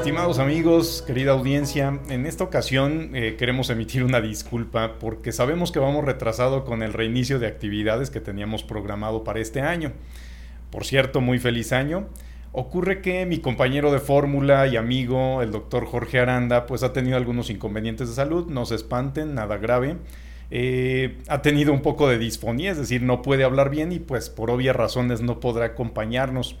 Estimados 0.00 0.38
amigos, 0.38 1.04
querida 1.06 1.32
audiencia, 1.32 2.00
en 2.08 2.24
esta 2.24 2.42
ocasión 2.42 3.10
eh, 3.14 3.36
queremos 3.38 3.68
emitir 3.68 4.02
una 4.02 4.22
disculpa 4.22 4.94
porque 4.98 5.30
sabemos 5.30 5.72
que 5.72 5.78
vamos 5.78 6.06
retrasado 6.06 6.64
con 6.64 6.82
el 6.82 6.94
reinicio 6.94 7.38
de 7.38 7.46
actividades 7.46 8.08
que 8.08 8.18
teníamos 8.18 8.62
programado 8.62 9.24
para 9.24 9.40
este 9.40 9.60
año. 9.60 9.92
Por 10.70 10.86
cierto, 10.86 11.20
muy 11.20 11.38
feliz 11.38 11.74
año. 11.74 12.08
Ocurre 12.52 13.02
que 13.02 13.26
mi 13.26 13.40
compañero 13.40 13.92
de 13.92 13.98
fórmula 13.98 14.66
y 14.68 14.78
amigo, 14.78 15.42
el 15.42 15.50
doctor 15.50 15.84
Jorge 15.84 16.18
Aranda, 16.18 16.64
pues 16.64 16.82
ha 16.82 16.94
tenido 16.94 17.18
algunos 17.18 17.50
inconvenientes 17.50 18.08
de 18.08 18.14
salud, 18.14 18.46
no 18.46 18.64
se 18.64 18.76
espanten, 18.76 19.34
nada 19.34 19.58
grave. 19.58 19.98
Eh, 20.50 21.18
ha 21.28 21.42
tenido 21.42 21.74
un 21.74 21.82
poco 21.82 22.08
de 22.08 22.16
disfonía, 22.16 22.70
es 22.70 22.78
decir, 22.78 23.02
no 23.02 23.20
puede 23.20 23.44
hablar 23.44 23.68
bien 23.68 23.92
y 23.92 23.98
pues 23.98 24.30
por 24.30 24.50
obvias 24.50 24.74
razones 24.74 25.20
no 25.20 25.40
podrá 25.40 25.66
acompañarnos. 25.66 26.56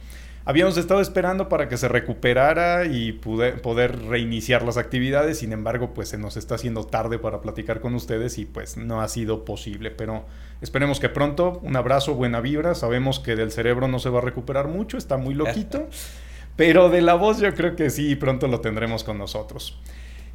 Habíamos 0.46 0.78
estado 0.78 1.02
esperando 1.02 1.50
para 1.50 1.68
que 1.68 1.76
se 1.76 1.86
recuperara 1.86 2.86
y 2.86 3.12
poder 3.12 4.06
reiniciar 4.06 4.62
las 4.62 4.78
actividades, 4.78 5.38
sin 5.38 5.52
embargo, 5.52 5.92
pues 5.92 6.08
se 6.08 6.18
nos 6.18 6.38
está 6.38 6.54
haciendo 6.54 6.84
tarde 6.84 7.18
para 7.18 7.42
platicar 7.42 7.80
con 7.80 7.94
ustedes 7.94 8.38
y 8.38 8.46
pues 8.46 8.78
no 8.78 9.02
ha 9.02 9.08
sido 9.08 9.44
posible, 9.44 9.90
pero 9.90 10.24
esperemos 10.62 10.98
que 10.98 11.10
pronto, 11.10 11.60
un 11.62 11.76
abrazo, 11.76 12.14
buena 12.14 12.40
vibra, 12.40 12.74
sabemos 12.74 13.20
que 13.20 13.36
del 13.36 13.52
cerebro 13.52 13.86
no 13.86 13.98
se 13.98 14.08
va 14.08 14.20
a 14.20 14.22
recuperar 14.22 14.68
mucho, 14.68 14.96
está 14.96 15.18
muy 15.18 15.34
loquito, 15.34 15.88
pero 16.56 16.88
de 16.88 17.02
la 17.02 17.14
voz 17.14 17.38
yo 17.38 17.54
creo 17.54 17.76
que 17.76 17.90
sí, 17.90 18.16
pronto 18.16 18.48
lo 18.48 18.60
tendremos 18.60 19.04
con 19.04 19.18
nosotros. 19.18 19.78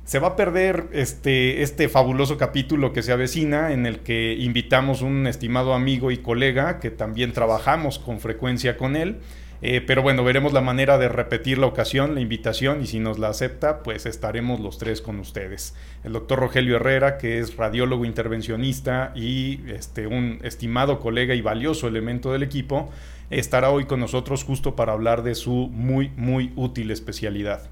Se 0.03 0.19
va 0.19 0.29
a 0.29 0.35
perder 0.35 0.85
este, 0.91 1.63
este 1.63 1.89
fabuloso 1.89 2.37
capítulo 2.37 2.93
que 2.93 3.01
se 3.01 3.11
avecina 3.11 3.71
en 3.73 3.87
el 3.87 4.01
que 4.01 4.33
invitamos 4.33 5.01
un 5.01 5.25
estimado 5.25 5.73
amigo 5.73 6.11
y 6.11 6.17
colega 6.17 6.79
que 6.79 6.91
también 6.91 7.33
trabajamos 7.33 7.97
con 7.97 8.19
frecuencia 8.19 8.77
con 8.77 8.95
él 8.95 9.17
eh, 9.61 9.81
pero 9.81 10.01
bueno, 10.01 10.23
veremos 10.23 10.53
la 10.53 10.61
manera 10.61 10.97
de 10.97 11.09
repetir 11.09 11.57
la 11.57 11.67
ocasión, 11.67 12.15
la 12.15 12.21
invitación, 12.21 12.81
y 12.81 12.87
si 12.87 12.99
nos 12.99 13.19
la 13.19 13.29
acepta, 13.29 13.83
pues 13.83 14.05
estaremos 14.05 14.59
los 14.59 14.77
tres 14.77 15.01
con 15.01 15.19
ustedes. 15.19 15.75
El 16.03 16.13
doctor 16.13 16.39
Rogelio 16.39 16.75
Herrera, 16.75 17.17
que 17.17 17.39
es 17.39 17.55
radiólogo 17.55 18.05
intervencionista 18.05 19.11
y 19.15 19.61
este, 19.69 20.07
un 20.07 20.39
estimado 20.43 20.99
colega 20.99 21.33
y 21.35 21.41
valioso 21.41 21.87
elemento 21.87 22.31
del 22.31 22.43
equipo, 22.43 22.91
estará 23.29 23.69
hoy 23.71 23.85
con 23.85 23.99
nosotros 23.99 24.43
justo 24.43 24.75
para 24.75 24.93
hablar 24.93 25.23
de 25.23 25.35
su 25.35 25.69
muy, 25.71 26.11
muy 26.15 26.51
útil 26.55 26.91
especialidad. 26.91 27.69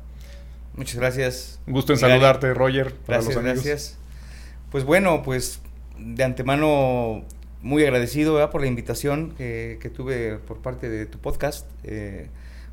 Muchas 0.75 0.95
gracias. 0.95 1.59
Un 1.67 1.73
gusto 1.73 1.93
en 1.93 1.99
saludarte, 1.99 2.53
Roger. 2.53 2.95
gracias, 3.07 3.37
gracias. 3.37 3.97
Pues 4.71 4.83
bueno, 4.83 5.21
pues 5.23 5.61
de 5.99 6.23
antemano 6.23 7.23
muy 7.63 7.83
agradecido 7.83 8.49
por 8.51 8.61
la 8.61 8.67
invitación 8.67 9.33
que, 9.37 9.91
tuve 9.95 10.37
por 10.37 10.57
parte 10.57 10.89
de 10.89 11.05
tu 11.05 11.17
podcast. 11.17 11.65
Eh, 11.83 12.27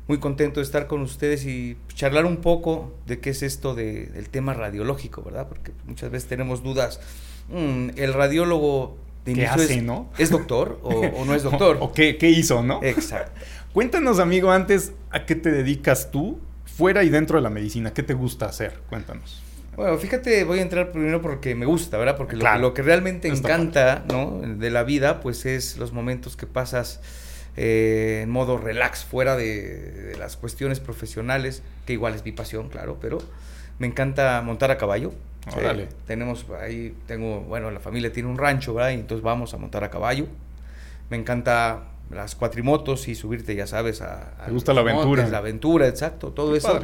muy 0.07 0.19
contento 0.19 0.59
de 0.59 0.65
estar 0.65 0.87
con 0.87 1.01
ustedes 1.01 1.45
y 1.45 1.77
charlar 1.93 2.25
un 2.25 2.37
poco 2.37 2.93
de 3.07 3.19
qué 3.19 3.29
es 3.29 3.43
esto 3.43 3.73
del 3.73 4.29
tema 4.29 4.53
radiológico, 4.53 5.23
¿verdad? 5.23 5.47
Porque 5.47 5.71
muchas 5.85 6.11
veces 6.11 6.27
tenemos 6.27 6.61
dudas. 6.61 6.99
Mm, 7.49 7.91
el 7.95 8.13
radiólogo 8.13 8.97
de 9.23 9.33
¿Qué 9.33 9.47
hace, 9.47 9.75
es, 9.75 9.83
no? 9.83 10.09
¿Es 10.17 10.29
doctor 10.29 10.79
o, 10.83 11.23
no 11.25 11.33
es 11.33 11.43
doctor? 11.49 11.77
o, 11.79 11.93
qué, 11.93 12.17
qué, 12.17 12.29
hizo, 12.29 12.61
no? 12.61 12.81
Exacto. 12.83 13.39
Cuéntanos, 13.73 14.19
amigo, 14.19 14.51
antes, 14.51 14.91
¿a 15.11 15.25
qué 15.25 15.35
te 15.35 15.51
dedicas 15.51 16.11
tú 16.11 16.39
fuera 16.65 17.03
y 17.03 17.09
dentro 17.09 17.37
de 17.37 17.43
la 17.43 17.49
medicina? 17.49 17.93
¿Qué 17.93 18.03
te 18.03 18.13
gusta 18.13 18.47
hacer? 18.47 18.81
Cuéntanos. 18.89 19.41
Bueno, 19.75 19.97
fíjate, 19.97 20.43
voy 20.43 20.59
a 20.59 20.61
entrar 20.61 20.91
primero 20.91 21.21
porque 21.21 21.55
me 21.55 21.65
gusta, 21.65 21.97
¿verdad? 21.97 22.17
Porque 22.17 22.35
lo, 22.35 22.73
que 22.73 22.81
realmente 22.81 23.29
encanta, 23.29 24.03
¿no? 24.09 24.41
De 24.41 24.69
la 24.69 24.83
vida, 24.83 25.21
pues 25.21 25.45
es 25.45 25.77
los 25.77 25.93
momentos 25.93 26.35
que 26.35 26.45
pasas 26.45 26.99
eh, 27.55 28.21
en 28.23 28.29
modo 28.29 28.57
relax, 28.57 29.03
fuera 29.03 29.35
de, 29.35 30.15
las 30.19 30.37
cuestiones 30.37 30.79
profesionales, 30.79 31.63
que 31.85 31.93
igual 31.93 32.15
es 32.15 32.25
mi 32.25 32.31
pasión, 32.31 32.69
claro, 32.69 32.97
pero 33.01 33.19
me 33.79 33.87
encanta 33.87 34.41
montar 34.41 34.71
a 34.71 34.77
caballo. 34.77 35.13
Órale. 35.57 35.89
tenemos 36.05 36.45
ahí, 36.61 36.95
tengo, 37.07 37.41
bueno, 37.41 37.71
la 37.71 37.79
familia 37.79 38.13
tiene 38.13 38.29
un 38.29 38.37
rancho, 38.37 38.75
¿verdad? 38.75 38.91
Y 38.91 38.95
entonces 38.95 39.23
vamos 39.23 39.55
a 39.55 39.57
montar 39.57 39.83
a 39.83 39.89
caballo. 39.89 40.27
Me 41.09 41.17
encanta 41.17 41.85
las 42.11 42.35
cuatrimotos 42.35 43.07
y 43.07 43.15
subirte, 43.15 43.55
ya 43.55 43.65
sabes, 43.65 44.01
a... 44.01 44.35
¿Te 44.45 44.51
gusta 44.51 44.73
la 44.73 44.81
aventura? 44.81 45.27
la 45.27 45.39
aventura, 45.39 45.87
exacto, 45.87 46.29
todo 46.31 46.55
eso. 46.55 46.79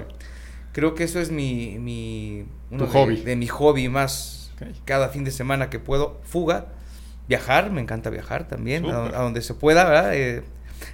Creo 0.71 0.95
que 0.95 1.03
eso 1.03 1.19
es 1.19 1.31
mi, 1.31 1.77
mi 1.79 2.45
uno 2.71 2.85
de, 2.85 2.91
hobby. 2.91 3.21
de 3.21 3.35
mi 3.35 3.47
hobby 3.47 3.89
más 3.89 4.51
cada 4.85 5.09
fin 5.09 5.23
de 5.23 5.31
semana 5.31 5.69
que 5.69 5.79
puedo. 5.79 6.19
Fuga, 6.23 6.67
viajar, 7.27 7.71
me 7.71 7.81
encanta 7.81 8.09
viajar 8.09 8.47
también, 8.47 8.85
a, 8.85 9.09
donde 9.21 9.41
se 9.41 9.53
pueda, 9.53 9.85
¿verdad? 9.85 10.15
Eh, 10.15 10.43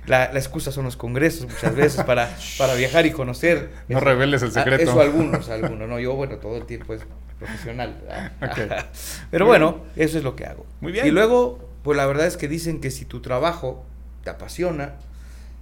la, 0.06 0.31
la, 0.31 0.39
excusa 0.39 0.72
son 0.72 0.85
los 0.85 0.95
congresos 0.95 1.47
muchas 1.50 1.75
veces 1.75 2.03
para, 2.03 2.35
para 2.57 2.75
viajar 2.75 3.06
y 3.06 3.12
conocer. 3.12 3.69
No 3.88 4.00
reveles 4.00 4.41
el 4.41 4.51
secreto. 4.51 4.83
Eso 4.83 5.01
algunos, 5.01 5.50
algunos, 5.50 5.88
no, 5.88 6.00
yo 6.00 6.16
bueno, 6.16 6.38
todo 6.38 6.57
el 6.57 6.66
tiempo 6.66 6.94
es 6.94 7.01
profesional. 7.39 8.01
Pero 9.31 9.45
bueno, 9.45 9.81
eso 9.95 10.17
es 10.17 10.23
lo 10.23 10.35
que 10.35 10.45
hago. 10.45 10.66
Muy 10.81 10.91
bien. 10.91 11.07
Y 11.07 11.12
luego, 11.12 11.69
pues 11.83 11.97
la 11.97 12.06
verdad 12.06 12.28
es 12.28 12.38
que 12.38 12.47
dicen 12.47 12.79
que 12.79 12.91
si 12.91 13.06
tu 13.06 13.22
trabajo 13.22 13.85
te 14.23 14.29
apasiona, 14.29 14.95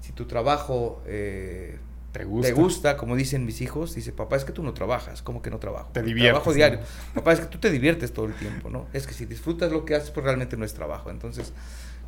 si 0.01 0.11
tu 0.11 0.25
trabajo 0.25 1.01
eh, 1.07 1.77
¿Te 2.11 2.25
gusta? 2.25 2.47
Te 2.47 2.53
gusta, 2.53 2.97
como 2.97 3.15
dicen 3.15 3.45
mis 3.45 3.61
hijos, 3.61 3.95
dice, 3.95 4.11
papá, 4.11 4.35
es 4.35 4.43
que 4.43 4.51
tú 4.51 4.63
no 4.63 4.73
trabajas, 4.73 5.21
¿cómo 5.21 5.41
que 5.41 5.49
no 5.49 5.59
trabajo? 5.59 5.91
Te 5.93 6.01
diviertes. 6.01 6.31
Trabajo 6.31 6.53
diario. 6.53 6.79
Papá, 7.15 7.33
es 7.33 7.39
que 7.39 7.45
tú 7.45 7.57
te 7.57 7.71
diviertes 7.71 8.11
todo 8.11 8.25
el 8.25 8.33
tiempo, 8.33 8.69
¿no? 8.69 8.87
Es 8.91 9.07
que 9.07 9.13
si 9.13 9.25
disfrutas 9.25 9.71
lo 9.71 9.85
que 9.85 9.95
haces, 9.95 10.11
pues 10.11 10.25
realmente 10.25 10.57
no 10.57 10.65
es 10.65 10.73
trabajo. 10.73 11.09
Entonces, 11.09 11.53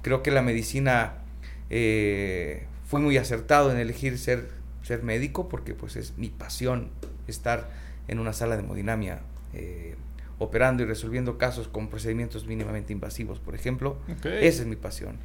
creo 0.01 0.21
que 0.21 0.31
la 0.31 0.41
medicina 0.41 1.19
eh, 1.69 2.65
fue 2.85 2.99
muy 2.99 3.17
acertado 3.17 3.71
en 3.71 3.77
elegir 3.77 4.17
ser, 4.17 4.49
ser 4.81 5.03
médico, 5.03 5.47
porque 5.47 5.73
pues 5.73 5.95
es 5.95 6.17
mi 6.17 6.29
pasión 6.29 6.89
estar 7.27 7.69
en 8.07 8.19
una 8.19 8.33
sala 8.33 8.57
de 8.57 8.63
hemodinamia 8.63 9.21
eh, 9.53 9.95
operando 10.39 10.83
y 10.83 10.85
resolviendo 10.85 11.37
casos 11.37 11.67
con 11.67 11.87
procedimientos 11.89 12.45
mínimamente 12.45 12.91
invasivos, 12.91 13.39
por 13.39 13.55
ejemplo. 13.55 13.97
Esa 14.23 14.61
es 14.61 14.67
mi 14.67 14.75
pasión. 14.75 15.17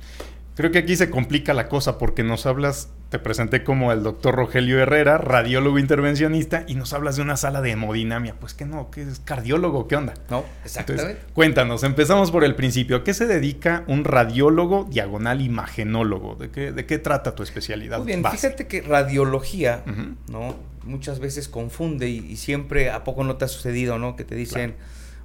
Creo 0.58 0.72
que 0.72 0.78
aquí 0.78 0.96
se 0.96 1.08
complica 1.08 1.54
la 1.54 1.68
cosa 1.68 1.98
porque 1.98 2.24
nos 2.24 2.44
hablas, 2.44 2.88
te 3.10 3.20
presenté 3.20 3.62
como 3.62 3.92
el 3.92 4.02
doctor 4.02 4.34
Rogelio 4.34 4.80
Herrera, 4.80 5.16
radiólogo 5.16 5.78
intervencionista, 5.78 6.64
y 6.66 6.74
nos 6.74 6.92
hablas 6.92 7.14
de 7.14 7.22
una 7.22 7.36
sala 7.36 7.60
de 7.60 7.70
hemodinamia. 7.70 8.34
Pues 8.40 8.54
que 8.54 8.64
no, 8.64 8.90
que 8.90 9.02
es 9.02 9.20
cardiólogo, 9.20 9.86
¿qué 9.86 9.94
onda? 9.94 10.14
No, 10.28 10.44
exactamente. 10.64 11.20
cuéntanos, 11.32 11.84
empezamos 11.84 12.32
por 12.32 12.42
el 12.42 12.56
principio. 12.56 12.96
¿A 12.96 13.04
qué 13.04 13.14
se 13.14 13.28
dedica 13.28 13.84
un 13.86 14.02
radiólogo 14.02 14.88
diagonal 14.90 15.42
imagenólogo? 15.42 16.34
¿De 16.34 16.50
qué, 16.50 16.72
de 16.72 16.86
qué 16.86 16.98
trata 16.98 17.36
tu 17.36 17.44
especialidad? 17.44 17.98
Muy 17.98 18.08
bien, 18.08 18.24
fíjate 18.24 18.66
que 18.66 18.80
radiología, 18.80 19.84
¿no? 20.28 20.56
Muchas 20.82 21.20
veces 21.20 21.46
confunde 21.46 22.08
y, 22.08 22.36
siempre, 22.36 22.90
¿a 22.90 23.04
poco 23.04 23.22
no 23.22 23.36
te 23.36 23.44
ha 23.44 23.48
sucedido, 23.48 24.00
¿no? 24.00 24.16
Que 24.16 24.24
te 24.24 24.34
dicen, 24.34 24.74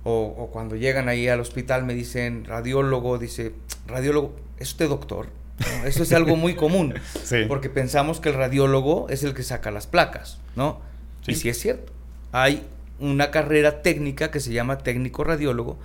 o, 0.04 0.50
cuando 0.54 0.76
llegan 0.76 1.10
ahí 1.10 1.28
al 1.28 1.40
hospital 1.40 1.86
me 1.86 1.96
dicen 1.96 2.46
radiólogo, 2.46 3.18
dice, 3.18 3.54
radiólogo, 3.88 4.36
¿es 4.64 4.70
usted 4.72 4.90
doctor? 4.90 5.28
eso 5.86 6.04
es 6.04 6.12
algo 6.14 6.36
muy 6.36 6.56
común, 6.56 6.96
porque 7.48 7.70
pensamos 7.70 8.20
que 8.20 8.30
el 8.30 8.36
radiólogo 8.36 9.08
es 9.10 9.24
el 9.24 9.34
que 9.34 9.44
saca 9.44 9.70
las 9.72 9.88
placas, 9.88 10.40
¿no? 10.56 10.82
Y 11.28 11.36
sí 11.36 11.48
es 11.48 11.60
cierto. 11.60 11.94
Hay 12.32 12.66
una 13.00 13.32
carrera 13.32 13.82
técnica 13.82 14.32
que 14.32 14.40
se 14.40 14.52
llama 14.52 14.80
técnico 14.80 15.24
radiólogo 15.24 15.78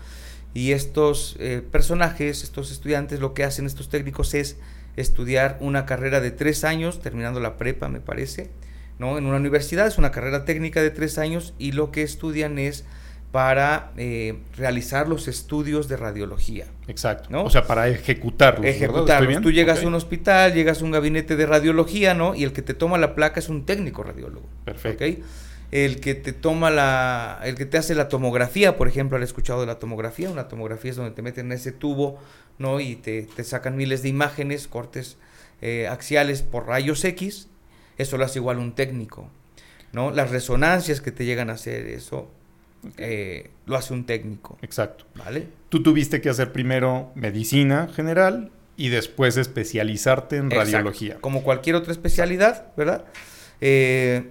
y 0.54 0.72
estos 0.72 1.36
eh, 1.38 1.62
personajes, 1.70 2.42
estos 2.42 2.72
estudiantes, 2.72 3.20
lo 3.20 3.34
que 3.34 3.44
hacen 3.44 3.66
estos 3.66 3.88
técnicos 3.88 4.34
es 4.34 4.56
estudiar 4.96 5.58
una 5.60 5.86
carrera 5.86 6.20
de 6.20 6.30
tres 6.30 6.64
años, 6.64 7.00
terminando 7.00 7.38
la 7.38 7.56
prepa, 7.56 7.88
me 7.88 8.00
parece, 8.00 8.50
¿no? 8.98 9.18
En 9.18 9.26
una 9.26 9.36
universidad 9.36 9.86
es 9.86 9.98
una 9.98 10.10
carrera 10.10 10.44
técnica 10.44 10.82
de 10.82 10.90
tres 10.90 11.18
años 11.18 11.54
y 11.58 11.72
lo 11.72 11.92
que 11.92 12.02
estudian 12.02 12.58
es 12.58 12.84
para 13.32 13.92
eh, 13.98 14.38
realizar 14.56 15.06
los 15.08 15.28
estudios 15.28 15.88
de 15.88 15.96
radiología. 15.96 16.66
Exacto. 16.86 17.28
¿no? 17.30 17.44
O 17.44 17.50
sea, 17.50 17.66
para 17.66 17.88
ejecutarlos. 17.88 18.64
Ejecutarlos. 18.64 19.42
Tú 19.42 19.50
llegas 19.50 19.84
a 19.84 19.86
un 19.86 19.94
hospital, 19.94 20.54
llegas 20.54 20.80
a 20.80 20.84
un 20.84 20.90
gabinete 20.90 21.36
de 21.36 21.44
radiología, 21.44 22.14
¿no? 22.14 22.34
Y 22.34 22.44
el 22.44 22.52
que 22.52 22.62
te 22.62 22.74
toma 22.74 22.96
la 22.96 23.14
placa 23.14 23.40
es 23.40 23.48
un 23.48 23.66
técnico 23.66 24.02
radiólogo. 24.02 24.46
Perfecto. 24.64 25.04
El 25.70 26.00
que 26.00 26.14
te 26.14 26.32
toma 26.32 26.70
la, 26.70 27.40
el 27.44 27.56
que 27.56 27.66
te 27.66 27.76
hace 27.76 27.94
la 27.94 28.08
tomografía, 28.08 28.78
por 28.78 28.88
ejemplo, 28.88 29.18
¿has 29.18 29.24
escuchado 29.24 29.60
de 29.60 29.66
la 29.66 29.78
tomografía? 29.78 30.30
Una 30.30 30.48
tomografía 30.48 30.92
es 30.92 30.96
donde 30.96 31.10
te 31.10 31.20
meten 31.20 31.46
en 31.46 31.52
ese 31.52 31.72
tubo, 31.72 32.18
¿no? 32.56 32.80
Y 32.80 32.96
te, 32.96 33.24
te 33.36 33.44
sacan 33.44 33.76
miles 33.76 34.02
de 34.02 34.08
imágenes, 34.08 34.66
cortes 34.66 35.18
eh, 35.60 35.86
axiales 35.86 36.40
por 36.40 36.66
rayos 36.66 37.04
X. 37.04 37.48
Eso 37.98 38.16
lo 38.16 38.24
hace 38.24 38.38
igual 38.38 38.58
un 38.58 38.72
técnico, 38.72 39.28
¿no? 39.92 40.10
Las 40.10 40.30
resonancias 40.30 41.02
que 41.02 41.12
te 41.12 41.26
llegan 41.26 41.50
a 41.50 41.54
hacer, 41.54 41.86
eso 41.88 42.30
eh, 42.96 43.50
lo 43.66 43.76
hace 43.76 43.92
un 43.92 44.04
técnico. 44.04 44.58
Exacto. 44.62 45.04
¿Vale? 45.14 45.48
Tú 45.68 45.82
tuviste 45.82 46.20
que 46.20 46.28
hacer 46.28 46.52
primero 46.52 47.10
medicina 47.14 47.88
general 47.94 48.50
y 48.76 48.88
después 48.88 49.36
especializarte 49.36 50.36
en 50.36 50.50
radiología. 50.50 51.18
Como 51.20 51.42
cualquier 51.42 51.76
otra 51.76 51.92
especialidad, 51.92 52.66
¿verdad? 52.76 53.04
Eh, 53.60 54.30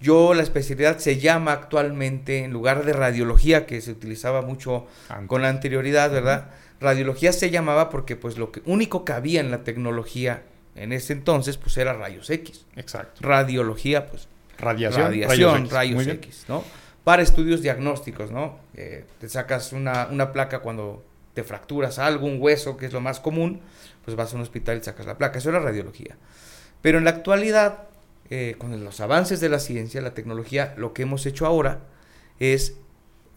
yo 0.00 0.34
la 0.34 0.42
especialidad 0.42 0.98
se 0.98 1.18
llama 1.18 1.52
actualmente, 1.52 2.44
en 2.44 2.52
lugar 2.52 2.84
de 2.84 2.92
radiología, 2.92 3.66
que 3.66 3.80
se 3.80 3.92
utilizaba 3.92 4.42
mucho 4.42 4.86
con 5.26 5.42
la 5.42 5.48
anterioridad, 5.48 6.10
¿verdad? 6.10 6.50
Radiología 6.80 7.32
se 7.32 7.50
llamaba 7.50 7.88
porque 7.88 8.16
pues 8.16 8.36
lo 8.36 8.52
que 8.52 8.60
único 8.66 9.04
que 9.04 9.12
había 9.12 9.40
en 9.40 9.50
la 9.50 9.64
tecnología 9.64 10.42
en 10.74 10.92
ese 10.92 11.14
entonces 11.14 11.56
pues 11.56 11.76
era 11.78 11.94
rayos 11.94 12.28
X. 12.28 12.66
Exacto. 12.76 13.20
Radiología 13.22 14.08
pues 14.08 14.28
Radiación, 14.58 15.04
radiación 15.04 15.70
rayos, 15.70 16.06
X, 16.06 16.44
¿no? 16.48 16.64
Para 17.06 17.22
estudios 17.22 17.62
diagnósticos, 17.62 18.32
¿no? 18.32 18.58
Te 18.74 19.28
sacas 19.28 19.72
una, 19.72 20.08
una 20.10 20.32
placa 20.32 20.58
cuando 20.58 21.04
te 21.34 21.44
fracturas 21.44 22.00
algo, 22.00 22.26
un 22.26 22.40
hueso, 22.40 22.76
que 22.76 22.86
es 22.86 22.92
lo 22.92 23.00
más 23.02 23.20
común, 23.20 23.60
pues 24.04 24.16
vas 24.16 24.32
a 24.32 24.36
un 24.36 24.42
hospital 24.42 24.78
y 24.78 24.82
sacas 24.82 25.04
la 25.04 25.18
placa. 25.18 25.38
Eso 25.38 25.50
es 25.50 25.52
la 25.52 25.60
radiología. 25.60 26.16
Pero 26.80 26.96
en 26.96 27.04
la 27.04 27.10
actualidad, 27.10 27.84
eh, 28.30 28.56
con 28.56 28.82
los 28.82 29.00
avances 29.00 29.38
de 29.38 29.50
la 29.50 29.58
ciencia, 29.58 30.00
la 30.00 30.14
tecnología, 30.14 30.74
lo 30.78 30.94
que 30.94 31.02
hemos 31.02 31.26
hecho 31.26 31.44
ahora 31.44 31.80
es 32.40 32.76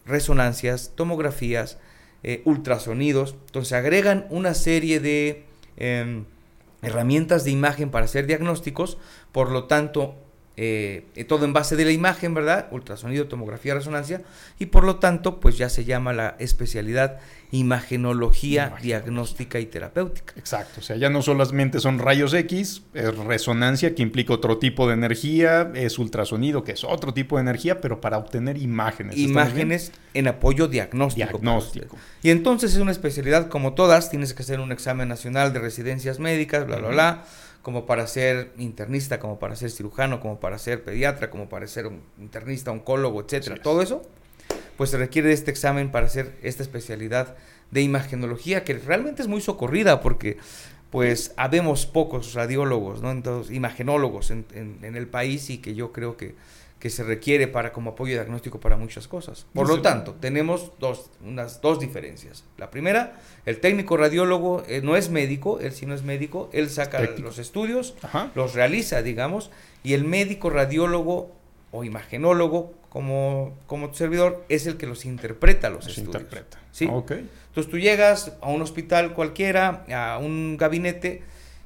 resonancias, 0.06 0.92
tomografías, 0.94 1.76
eh, 2.22 2.40
ultrasonidos. 2.46 3.36
Entonces 3.46 3.74
agregan 3.74 4.26
una 4.30 4.54
serie 4.54 4.98
de 4.98 5.44
em, 5.76 6.24
herramientas 6.80 7.44
de 7.44 7.50
imagen 7.50 7.90
para 7.90 8.06
hacer 8.06 8.26
diagnósticos, 8.26 8.96
por 9.30 9.50
lo 9.50 9.64
tanto 9.64 10.14
eh, 10.62 11.24
todo 11.26 11.46
en 11.46 11.54
base 11.54 11.74
de 11.74 11.86
la 11.86 11.90
imagen, 11.90 12.34
¿verdad? 12.34 12.68
Ultrasonido, 12.70 13.28
tomografía, 13.28 13.72
resonancia, 13.72 14.20
y 14.58 14.66
por 14.66 14.84
lo 14.84 14.96
tanto, 14.96 15.40
pues 15.40 15.56
ya 15.56 15.70
se 15.70 15.86
llama 15.86 16.12
la 16.12 16.36
especialidad 16.38 17.18
imagenología 17.50 18.74
diagnóstica 18.82 19.58
y 19.58 19.64
terapéutica. 19.64 20.34
Exacto, 20.36 20.80
o 20.80 20.82
sea, 20.82 20.96
ya 20.96 21.08
no 21.08 21.22
solamente 21.22 21.80
son 21.80 21.98
rayos 21.98 22.34
X, 22.34 22.82
es 22.92 23.16
resonancia 23.16 23.94
que 23.94 24.02
implica 24.02 24.34
otro 24.34 24.58
tipo 24.58 24.86
de 24.86 24.92
energía, 24.92 25.72
es 25.74 25.98
ultrasonido 25.98 26.62
que 26.62 26.72
es 26.72 26.84
otro 26.84 27.14
tipo 27.14 27.36
de 27.36 27.40
energía, 27.40 27.80
pero 27.80 28.02
para 28.02 28.18
obtener 28.18 28.58
imágenes. 28.58 29.16
Imágenes 29.16 29.92
en 30.12 30.28
apoyo 30.28 30.68
diagnóstico. 30.68 31.26
Diagnóstico. 31.26 31.96
Y 32.22 32.28
entonces 32.28 32.74
es 32.74 32.80
una 32.80 32.92
especialidad 32.92 33.48
como 33.48 33.72
todas, 33.72 34.10
tienes 34.10 34.34
que 34.34 34.42
hacer 34.42 34.60
un 34.60 34.72
examen 34.72 35.08
nacional 35.08 35.54
de 35.54 35.60
residencias 35.60 36.18
médicas, 36.18 36.66
bla, 36.66 36.76
bla, 36.76 36.88
bla 36.88 37.24
como 37.62 37.86
para 37.86 38.06
ser 38.06 38.52
internista, 38.56 39.18
como 39.18 39.38
para 39.38 39.56
ser 39.56 39.70
cirujano, 39.70 40.20
como 40.20 40.40
para 40.40 40.58
ser 40.58 40.82
pediatra, 40.82 41.30
como 41.30 41.48
para 41.48 41.66
ser 41.66 41.86
un 41.86 42.02
internista, 42.18 42.70
oncólogo, 42.70 43.20
etcétera. 43.20 43.56
Todo 43.62 43.82
eso, 43.82 44.02
pues 44.76 44.90
se 44.90 44.96
requiere 44.96 45.28
de 45.28 45.34
este 45.34 45.50
examen 45.50 45.90
para 45.90 46.06
hacer 46.06 46.36
esta 46.42 46.62
especialidad 46.62 47.36
de 47.70 47.82
imagenología, 47.82 48.64
que 48.64 48.74
realmente 48.74 49.22
es 49.22 49.28
muy 49.28 49.40
socorrida 49.40 50.00
porque 50.00 50.38
pues 50.90 51.32
habemos 51.36 51.86
pocos 51.86 52.34
radiólogos, 52.34 53.00
¿no? 53.00 53.12
Entonces, 53.12 53.54
imagenólogos 53.54 54.30
en, 54.32 54.44
en 54.52 54.96
el 54.96 55.06
país 55.06 55.48
y 55.50 55.58
que 55.58 55.74
yo 55.74 55.92
creo 55.92 56.16
que 56.16 56.34
que 56.80 56.88
se 56.88 57.04
requiere 57.04 57.46
para 57.46 57.72
como 57.72 57.90
apoyo 57.90 58.14
diagnóstico 58.14 58.58
para 58.58 58.76
muchas 58.76 59.06
cosas. 59.06 59.46
Por 59.52 59.68
lo 59.68 59.82
tanto, 59.82 60.14
tenemos 60.14 60.72
dos, 60.80 61.10
unas 61.22 61.60
dos 61.60 61.78
diferencias. 61.78 62.44
La 62.56 62.70
primera, 62.70 63.20
el 63.44 63.60
técnico 63.60 63.98
radiólogo 63.98 64.64
eh, 64.66 64.80
no 64.82 64.96
es 64.96 65.10
médico, 65.10 65.60
él 65.60 65.72
sí 65.72 65.84
no 65.84 65.94
es 65.94 66.02
médico, 66.02 66.48
él 66.54 66.70
saca 66.70 67.00
los 67.18 67.38
estudios, 67.38 67.94
los 68.34 68.54
realiza, 68.54 69.02
digamos, 69.02 69.50
y 69.84 69.92
el 69.92 70.04
médico 70.04 70.48
radiólogo 70.48 71.30
o 71.70 71.84
imagenólogo, 71.84 72.72
como, 72.88 73.54
como 73.66 73.92
servidor, 73.92 74.44
es 74.48 74.66
el 74.66 74.78
que 74.78 74.86
los 74.86 75.04
interpreta 75.04 75.68
los, 75.68 75.86
estudios. 75.86 76.14
Interpreta. 76.14 76.58
¿sí? 76.72 76.84
Entonces 76.84 77.70
tú 77.70 77.78
llegas 77.78 78.32
a 78.40 78.48
un 78.48 78.62
hospital 78.62 79.12
cualquiera, 79.12 79.84
a 79.92 80.18
un 80.18 80.56
gabinete, 80.56 81.22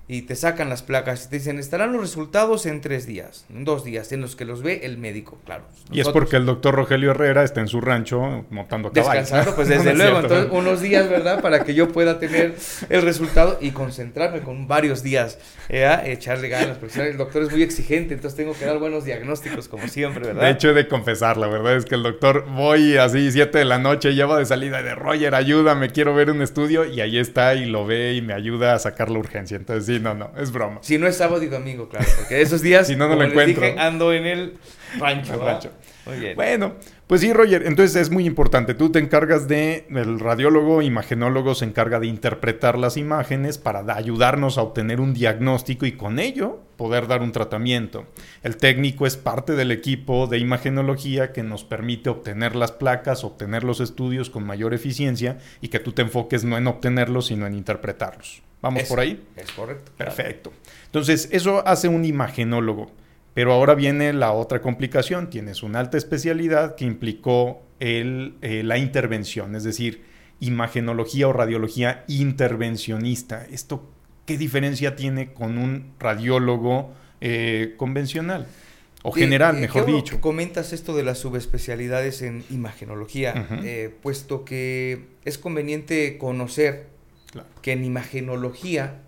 y 0.07 0.23
te 0.23 0.37
sacan 0.37 0.69
las 0.69 0.83
placas 0.83 1.25
y 1.25 1.31
te 1.31 1.37
dicen, 1.37 1.59
estarán 1.59 1.93
los 1.93 2.03
resultados 2.03 2.67
en 2.67 2.83
tres 2.83 3.07
días, 3.07 3.47
en 3.49 3.65
dos 3.65 3.85
días, 3.85 4.13
en 4.13 4.21
los 4.21 4.37
que 4.37 4.45
los 4.45 4.63
ve 4.63 4.81
el 4.85 4.99
médico, 4.99 5.39
claro. 5.47 5.65
y 5.91 6.01
es 6.01 6.09
porque 6.11 6.37
el 6.37 6.45
doctor 6.45 6.75
Rogelio 6.75 7.13
Herrera 7.13 7.43
está 7.43 7.63
en 7.63 7.69
su 7.69 7.81
rancho 7.81 8.45
montando 8.51 8.93
caballos. 8.93 9.23
Descansando, 9.23 9.57
pues 9.57 9.69
desde 9.75 9.95
luego, 9.95 10.21
entonces 10.21 10.49
unos 10.53 10.83
días, 10.83 11.09
¿verdad? 11.09 11.41
Para 11.41 11.65
que 11.65 11.75
yo 11.75 11.89
pueda 11.89 12.19
tener 12.19 12.55
el 12.91 13.03
resultado 13.03 13.57
y 13.63 13.71
concentrarme 13.71 14.41
con 14.41 14.69
varios 14.69 15.03
días, 15.03 15.39
¿eh? 15.71 15.91
echarle 16.05 16.51
ganas, 16.51 16.77
porque 16.77 17.01
el 17.01 17.17
doctor 17.17 17.43
es 17.45 17.51
muy 17.51 17.63
exigente, 17.63 18.13
entonces 18.13 18.37
tengo 18.37 18.53
que 18.53 18.67
dar 18.67 18.79
buenos 18.79 19.07
diagnósticos 19.07 19.69
como 19.69 19.89
siempre, 19.89 20.27
¿verdad? 20.27 20.43
De 20.43 20.51
hecho, 20.51 20.71
he 20.71 20.75
de 20.75 20.87
confesar, 20.87 21.39
la 21.39 21.47
verdad 21.47 21.77
es 21.77 21.87
que 21.87 21.95
el 21.95 22.03
doctor 22.03 22.45
voy 22.51 22.99
así 22.99 23.33
siete 23.33 23.59
de 23.59 23.65
la 23.65 23.79
noche, 23.79 24.15
lleva 24.15 24.39
de 24.39 24.45
salida 24.45 24.83
de 24.83 24.95
Roger, 24.95 25.35
ayúdame, 25.35 25.89
quiero 25.89 26.15
ver 26.15 26.31
un 26.31 26.43
estudio 26.43 26.85
y 26.85 27.01
ahí 27.01 27.19
está 27.19 27.55
y 27.55 27.65
lo 27.65 27.87
ve 27.87 28.13
y 28.13 28.21
me 28.21 28.35
ayuda 28.35 28.75
a 28.75 28.79
sacar 28.79 29.11
la 29.11 29.19
urgencia. 29.19 29.57
Entonces, 29.57 29.87
sí, 29.87 29.94
no, 30.01 30.15
no, 30.15 30.31
es 30.37 30.53
broma. 30.53 30.79
Si 30.83 30.99
no 30.99 31.07
es 31.07 31.17
sábado 31.17 31.43
y 31.43 31.47
domingo, 31.47 31.89
claro, 31.89 32.07
porque 32.17 32.41
esos 32.41 32.63
días, 32.63 32.87
si 32.89 32.97
no, 32.97 33.09
no 33.09 33.17
lo 33.17 33.25
encuentro. 33.25 33.65
ando 33.79 34.13
en 34.13 34.27
el 34.27 34.55
rancho. 34.99 35.37
rancho. 35.43 35.71
Muy 36.07 36.19
bien. 36.19 36.37
Bueno, 36.37 36.75
pues 37.07 37.21
sí, 37.21 37.33
Roger, 37.33 37.67
entonces 37.67 37.97
es 37.97 38.11
muy 38.11 38.27
importante. 38.27 38.75
Tú 38.75 38.91
te 38.91 38.99
encargas 38.99 39.49
de, 39.49 39.87
el 39.91 40.21
radiólogo, 40.21 40.83
imagenólogo 40.83 41.55
se 41.55 41.65
encarga 41.65 42.01
de 42.01 42.07
interpretar 42.07 42.79
las 42.79 42.97
imágenes 42.97 43.59
para 43.59 43.81
ayudarnos 43.95 44.59
a 44.59 44.63
obtener 44.63 45.01
un 45.01 45.15
diagnóstico 45.15 45.87
y 45.87 45.93
con 45.93 46.19
ello 46.19 46.64
poder 46.77 47.07
dar 47.07 47.23
un 47.23 47.33
tratamiento. 47.33 48.07
El 48.43 48.57
técnico 48.57 49.07
es 49.07 49.17
parte 49.17 49.55
del 49.55 49.71
equipo 49.71 50.27
de 50.27 50.39
imagenología 50.39 51.33
que 51.33 51.43
nos 51.43 51.65
permite 51.65 52.11
obtener 52.11 52.57
las 52.57 52.73
placas, 52.73 53.25
obtener 53.25 53.65
los 53.65 53.81
estudios 53.81 54.31
con 54.31 54.45
mayor 54.45 54.75
eficiencia 54.75 55.39
y 55.61 55.69
que 55.69 55.79
tú 55.79 55.93
te 55.93 56.03
enfoques 56.03 56.45
no 56.45 56.57
en 56.59 56.67
obtenerlos, 56.67 57.27
sino 57.27 57.47
en 57.47 57.55
interpretarlos. 57.55 58.43
¿Vamos 58.61 58.85
por 58.85 59.01
ahí? 59.01 59.23
Es 59.37 59.53
correcto. 59.53 59.93
Perfecto. 59.97 60.53
Entonces, 60.87 61.29
eso 61.33 61.67
hace 61.67 61.89
un 61.89 62.05
imagenólogo. 62.05 62.91
Pero 63.35 63.53
ahora 63.53 63.75
viene 63.75 64.13
la 64.13 64.33
otra 64.33 64.63
complicación. 64.63 65.29
Tienes 65.29 65.63
una 65.63 65.81
alta 65.81 65.99
especialidad 65.99 66.77
que 66.77 66.85
implicó 66.85 67.63
el, 67.81 68.37
eh, 68.41 68.63
la 68.63 68.79
intervención, 68.79 69.57
es 69.57 69.65
decir, 69.65 70.05
imagenología 70.41 71.29
o 71.29 71.33
radiología 71.33 72.05
intervencionista. 72.07 73.45
¿Esto 73.51 73.91
qué 74.27 74.39
diferencia 74.39 74.97
tiene 74.97 75.33
con 75.33 75.59
un 75.59 75.93
radiólogo 75.99 76.93
eh, 77.21 77.75
convencional? 77.77 78.47
O 79.03 79.13
general, 79.13 79.59
mejor 79.59 79.85
dicho. 79.85 80.19
Comentas 80.23 80.73
esto 80.73 80.97
de 80.97 81.03
las 81.03 81.19
subespecialidades 81.19 82.23
en 82.23 82.43
imagenología, 82.49 83.47
eh, 83.63 83.95
puesto 84.03 84.47
que 84.47 85.05
es 85.27 85.37
conveniente 85.37 86.17
conocer 86.17 86.87
que 87.61 87.73
en 87.73 87.85
imagenología 87.85 89.03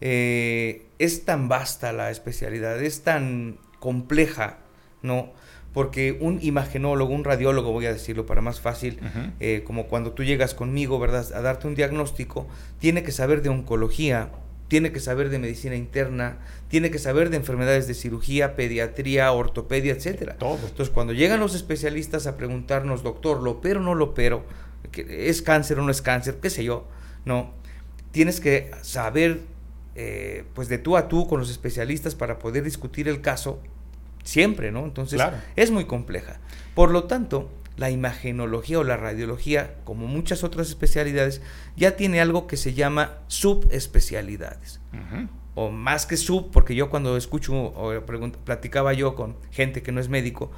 eh, 0.00 0.86
es 0.98 1.24
tan 1.24 1.48
vasta 1.48 1.92
la 1.92 2.10
especialidad, 2.10 2.82
es 2.82 3.02
tan 3.02 3.58
compleja, 3.78 4.58
¿no? 5.02 5.32
Porque 5.72 6.18
un 6.20 6.38
imagenólogo, 6.42 7.14
un 7.14 7.24
radiólogo, 7.24 7.72
voy 7.72 7.86
a 7.86 7.92
decirlo 7.92 8.26
para 8.26 8.42
más 8.42 8.60
fácil, 8.60 9.00
eh, 9.40 9.62
como 9.66 9.86
cuando 9.86 10.12
tú 10.12 10.22
llegas 10.22 10.54
conmigo, 10.54 10.98
¿verdad? 10.98 11.32
A 11.34 11.40
darte 11.40 11.66
un 11.66 11.74
diagnóstico, 11.74 12.46
tiene 12.78 13.02
que 13.02 13.12
saber 13.12 13.40
de 13.40 13.48
oncología, 13.48 14.30
tiene 14.68 14.92
que 14.92 15.00
saber 15.00 15.28
de 15.30 15.38
medicina 15.38 15.74
interna, 15.76 16.38
tiene 16.68 16.90
que 16.90 16.98
saber 16.98 17.30
de 17.30 17.36
enfermedades 17.36 17.86
de 17.86 17.94
cirugía, 17.94 18.54
pediatría, 18.56 19.32
ortopedia, 19.32 19.92
etcétera. 19.92 20.36
Todo. 20.36 20.58
Entonces, 20.62 20.90
cuando 20.90 21.12
llegan 21.12 21.40
los 21.40 21.54
especialistas 21.54 22.26
a 22.26 22.36
preguntarnos, 22.36 23.02
doctor, 23.02 23.42
¿lo 23.42 23.52
opero 23.52 23.80
o 23.80 23.82
no 23.82 23.94
lo 23.94 24.06
opero? 24.06 24.44
¿Es 24.94 25.42
cáncer 25.42 25.78
o 25.78 25.82
no 25.82 25.90
es 25.90 26.02
cáncer? 26.02 26.38
¿Qué 26.40 26.50
sé 26.50 26.64
yo? 26.64 26.86
No. 27.24 27.52
Tienes 28.12 28.40
que 28.40 28.70
saber 28.82 29.40
eh, 29.94 30.44
pues 30.54 30.68
de 30.68 30.78
tú 30.78 30.96
a 30.96 31.06
tú 31.06 31.26
con 31.26 31.38
los 31.38 31.50
especialistas 31.50 32.14
para 32.14 32.38
poder 32.38 32.62
discutir 32.64 33.08
el 33.08 33.20
caso 33.20 33.60
siempre, 34.22 34.72
¿no? 34.72 34.84
Entonces 34.84 35.20
es 35.56 35.70
muy 35.70 35.84
compleja. 35.84 36.38
Por 36.74 36.90
lo 36.90 37.04
tanto, 37.04 37.50
la 37.76 37.90
imagenología 37.90 38.78
o 38.78 38.84
la 38.84 38.96
radiología, 38.96 39.74
como 39.84 40.06
muchas 40.06 40.44
otras 40.44 40.68
especialidades, 40.68 41.40
ya 41.76 41.96
tiene 41.96 42.20
algo 42.20 42.46
que 42.46 42.56
se 42.56 42.74
llama 42.74 43.18
subespecialidades. 43.28 44.80
O 45.54 45.70
más 45.70 46.06
que 46.06 46.16
sub, 46.16 46.50
porque 46.50 46.74
yo 46.74 46.88
cuando 46.88 47.16
escucho 47.16 47.54
o 47.54 48.00
platicaba 48.44 48.92
yo 48.94 49.14
con 49.14 49.36
gente 49.50 49.82
que 49.82 49.92
no 49.92 50.00
es 50.00 50.08
médico, 50.08 50.50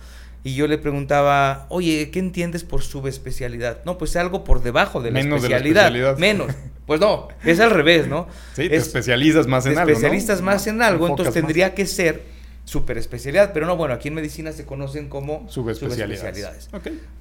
y 0.46 0.54
yo 0.54 0.68
le 0.68 0.76
preguntaba, 0.76 1.66
oye, 1.70 2.10
¿qué 2.10 2.18
entiendes 2.18 2.64
por 2.64 2.82
subespecialidad? 2.82 3.82
No, 3.86 3.96
pues 3.96 4.14
algo 4.14 4.44
por 4.44 4.62
debajo 4.62 5.00
de 5.00 5.10
la, 5.10 5.20
especialidad, 5.20 6.18
Menos. 6.18 6.52
Pues 6.84 7.00
no, 7.00 7.28
es 7.42 7.60
al 7.60 7.70
revés, 7.70 8.08
¿no? 8.08 8.28
Sí, 8.52 8.68
te 8.68 8.76
especializas 8.76 9.46
más 9.46 9.64
en 9.64 9.78
algo. 9.78 9.90
Especialistas 9.90 10.42
más 10.42 10.66
en 10.66 10.82
algo, 10.82 11.08
entonces 11.08 11.32
tendría 11.32 11.74
que 11.74 11.86
ser 11.86 12.24
superespecialidad. 12.64 13.52
Pero 13.52 13.66
no, 13.66 13.76
bueno, 13.76 13.94
aquí 13.94 14.08
en 14.08 14.14
medicina 14.14 14.52
se 14.52 14.64
conocen 14.64 15.08
como 15.08 15.48
subespecialidades. 15.48 16.68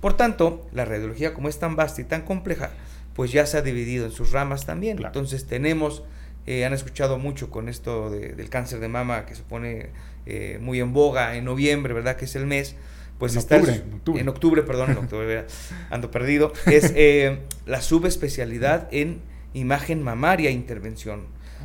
Por 0.01 0.15
tanto, 0.15 0.67
la 0.73 0.85
radiología, 0.85 1.33
como 1.33 1.49
es 1.49 1.59
tan 1.59 1.75
vasta 1.75 2.01
y 2.01 2.05
tan 2.05 2.23
compleja, 2.23 2.71
pues 3.15 3.31
ya 3.31 3.45
se 3.45 3.57
ha 3.57 3.61
dividido 3.61 4.05
en 4.05 4.11
sus 4.11 4.31
ramas 4.31 4.65
también. 4.65 5.03
Entonces 5.03 5.45
tenemos, 5.45 6.03
eh, 6.45 6.65
han 6.65 6.73
escuchado 6.73 7.17
mucho 7.17 7.49
con 7.49 7.69
esto 7.69 8.09
del 8.09 8.49
cáncer 8.49 8.79
de 8.79 8.87
mama 8.87 9.25
que 9.25 9.35
se 9.35 9.43
pone 9.43 9.89
eh, 10.25 10.57
muy 10.61 10.79
en 10.79 10.93
boga 10.93 11.35
en 11.35 11.45
noviembre, 11.45 11.93
¿verdad? 11.93 12.15
Que 12.15 12.25
es 12.25 12.35
el 12.35 12.45
mes 12.45 12.75
pues 13.19 13.33
en 13.33 13.39
está 13.39 13.55
octubre, 13.55 13.75
en 13.75 13.93
octubre. 13.93 14.21
En 14.21 14.29
octubre, 14.29 14.63
perdón, 14.63 14.91
en 14.91 14.97
octubre, 14.97 15.45
ando 15.89 16.11
perdido, 16.11 16.51
es 16.65 16.91
eh, 16.95 17.39
la 17.65 17.81
subespecialidad 17.81 18.87
en 18.91 19.21
imagen 19.53 20.03
mamaria 20.03 20.49
intervención. 20.49 21.21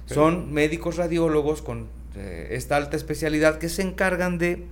Son 0.07 0.53
médicos 0.53 0.97
radiólogos 0.97 1.61
con 1.61 1.89
eh, 2.19 2.49
esta 2.53 2.77
alta 2.77 2.97
especialidad 2.97 3.59
que 3.59 3.69
se 3.69 3.83
encargan 3.83 4.39
de 4.39 4.67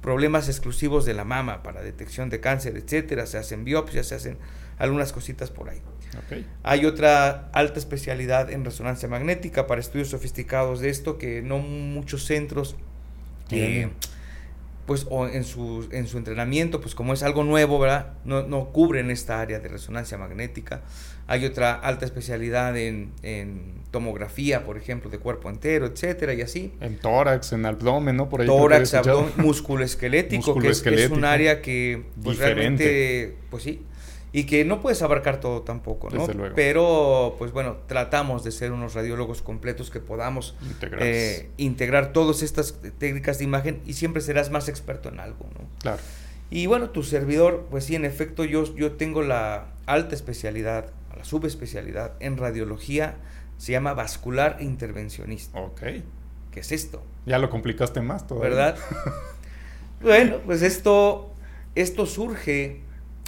problemas 0.00 0.48
exclusivos 0.48 1.04
de 1.04 1.14
la 1.14 1.24
mama 1.24 1.62
para 1.62 1.82
detección 1.82 2.28
de 2.28 2.40
cáncer, 2.40 2.76
etcétera, 2.76 3.26
se 3.26 3.38
hacen 3.38 3.64
biopsias, 3.64 4.08
se 4.08 4.14
hacen 4.14 4.38
algunas 4.78 5.12
cositas 5.12 5.50
por 5.50 5.68
ahí. 5.68 5.80
Hay 6.62 6.84
otra 6.84 7.48
alta 7.52 7.78
especialidad 7.78 8.50
en 8.50 8.64
resonancia 8.64 9.08
magnética 9.08 9.66
para 9.66 9.80
estudios 9.80 10.08
sofisticados 10.08 10.80
de 10.80 10.90
esto 10.90 11.18
que 11.18 11.40
no 11.40 11.58
muchos 11.58 12.24
centros 12.26 12.76
pues 14.86 15.06
o 15.10 15.28
en 15.28 15.44
su, 15.44 15.88
en 15.92 16.06
su 16.08 16.18
entrenamiento, 16.18 16.80
pues 16.80 16.94
como 16.94 17.12
es 17.12 17.22
algo 17.22 17.44
nuevo, 17.44 17.78
¿verdad? 17.78 18.14
No, 18.24 18.42
no 18.42 18.70
cubren 18.70 19.10
esta 19.10 19.40
área 19.40 19.60
de 19.60 19.68
resonancia 19.68 20.18
magnética. 20.18 20.82
Hay 21.28 21.44
otra 21.44 21.74
alta 21.74 22.04
especialidad 22.04 22.76
en, 22.76 23.12
tomografía, 23.92 24.64
por 24.64 24.76
ejemplo, 24.76 25.10
de 25.10 25.18
cuerpo 25.18 25.50
entero, 25.50 25.86
etcétera, 25.86 26.34
y 26.34 26.40
así. 26.40 26.72
En 26.80 26.98
tórax, 26.98 27.52
en 27.52 27.66
abdomen, 27.66 28.16
¿no? 28.16 28.28
Por 28.28 28.40
ahí 28.40 28.46
tórax, 28.46 28.94
abdomen, 28.94 29.32
músculo 29.36 29.84
esquelético, 29.84 30.58
que 30.58 30.68
es, 30.68 30.84
es, 30.84 31.10
un 31.10 31.24
área 31.24 31.62
que 31.62 32.02
pues, 32.22 32.38
realmente, 32.38 33.36
pues 33.50 33.62
sí, 33.62 33.82
y 34.32 34.44
que 34.44 34.64
no 34.64 34.80
puedes 34.80 35.02
abarcar 35.02 35.40
todo 35.40 35.62
tampoco, 35.62 36.08
¿no? 36.10 36.26
Pero, 36.54 37.36
pues 37.38 37.52
bueno, 37.52 37.76
tratamos 37.86 38.42
de 38.44 38.50
ser 38.50 38.72
unos 38.72 38.94
radiólogos 38.94 39.42
completos 39.42 39.90
que 39.90 40.00
podamos 40.00 40.56
eh, 41.00 41.50
integrar 41.58 42.12
todas 42.12 42.42
estas 42.42 42.80
técnicas 42.98 43.38
de 43.38 43.44
imagen 43.44 43.82
y 43.84 43.92
siempre 43.92 44.22
serás 44.22 44.50
más 44.50 44.68
experto 44.68 45.10
en 45.10 45.20
algo, 45.20 45.46
¿no? 45.58 45.66
Claro. 45.80 46.00
Y 46.48 46.66
bueno, 46.66 46.90
tu 46.90 47.02
servidor, 47.02 47.66
pues 47.70 47.84
sí, 47.84 47.94
en 47.94 48.06
efecto, 48.06 48.44
yo, 48.44 48.74
yo 48.74 48.92
tengo 48.92 49.22
la 49.22 49.68
alta 49.86 50.14
especialidad, 50.14 50.86
la 51.16 51.24
subespecialidad 51.24 52.14
en 52.20 52.38
radiología, 52.38 53.16
se 53.58 53.72
llama 53.72 53.92
vascular 53.92 54.58
intervencionista. 54.60 55.60
Ok. 55.60 55.82
¿Qué 56.50 56.60
es 56.60 56.72
esto? 56.72 57.02
Ya 57.26 57.38
lo 57.38 57.50
complicaste 57.50 58.00
más 58.00 58.26
todavía. 58.26 58.50
¿Verdad? 58.50 58.78
bueno, 60.02 60.38
pues 60.44 60.62
esto, 60.62 61.32
esto 61.74 62.06
surge 62.06 62.82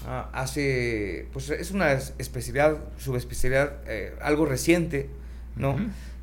Ah, 0.07 0.29
hace, 0.33 1.29
pues 1.33 1.51
es 1.51 1.71
una 1.71 1.93
especialidad, 1.93 2.79
subespecialidad, 2.99 3.79
eh, 3.87 4.15
algo 4.21 4.45
reciente, 4.45 5.09
¿no? 5.57 5.77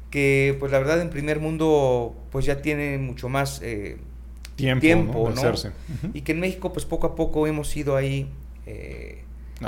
Que 0.09 0.55
pues 0.59 0.71
la 0.71 0.79
verdad 0.79 1.01
en 1.01 1.09
primer 1.09 1.39
mundo 1.39 2.15
pues 2.31 2.45
ya 2.45 2.61
tiene 2.61 2.97
mucho 2.97 3.29
más 3.29 3.61
eh, 3.63 3.97
tiempo, 4.55 5.31
¿no? 5.33 5.53
Y 6.13 6.21
que 6.21 6.33
en 6.33 6.39
México 6.39 6.73
pues 6.73 6.85
poco 6.85 7.07
a 7.07 7.15
poco 7.15 7.47
hemos 7.47 7.75
ido 7.75 7.95
ahí 7.95 8.29
eh, 8.67 9.23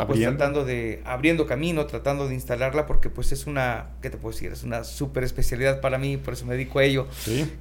pues, 0.07 0.19
tratando 0.19 0.65
de, 0.65 1.01
abriendo 1.05 1.45
camino, 1.45 1.85
tratando 1.85 2.27
de 2.27 2.33
instalarla 2.33 2.85
porque 2.85 3.09
pues 3.09 3.31
es 3.31 3.47
una, 3.47 3.89
¿qué 4.01 4.09
te 4.09 4.17
puedo 4.17 4.33
decir? 4.33 4.51
Es 4.51 4.63
una 4.63 4.83
super 4.83 5.23
especialidad 5.23 5.81
para 5.81 5.97
mí, 5.97 6.17
por 6.17 6.33
eso 6.33 6.45
me 6.45 6.53
dedico 6.53 6.79
a 6.79 6.83
ello, 6.83 7.07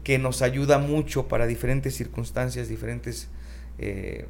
que 0.03 0.19
nos 0.19 0.43
ayuda 0.43 0.79
mucho 0.79 1.29
para 1.29 1.47
diferentes 1.47 1.95
circunstancias, 1.97 2.69
diferentes... 2.69 3.29
Eh, 3.79 4.27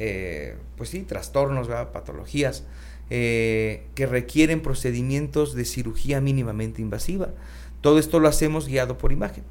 eh, 0.00 0.56
pues 0.76 0.90
sí, 0.90 1.00
trastornos, 1.00 1.66
patologías, 1.92 2.64
eh, 3.10 3.82
que 3.96 4.06
requieren 4.06 4.62
procedimientos 4.62 5.54
de 5.54 5.64
cirugía 5.64 6.20
mínimamente 6.20 6.80
invasiva. 6.80 7.30
Todo 7.80 7.98
esto 7.98 8.20
lo 8.20 8.28
hacemos 8.28 8.68
guiado 8.68 8.96
por 8.96 9.10
imagen. 9.10 9.42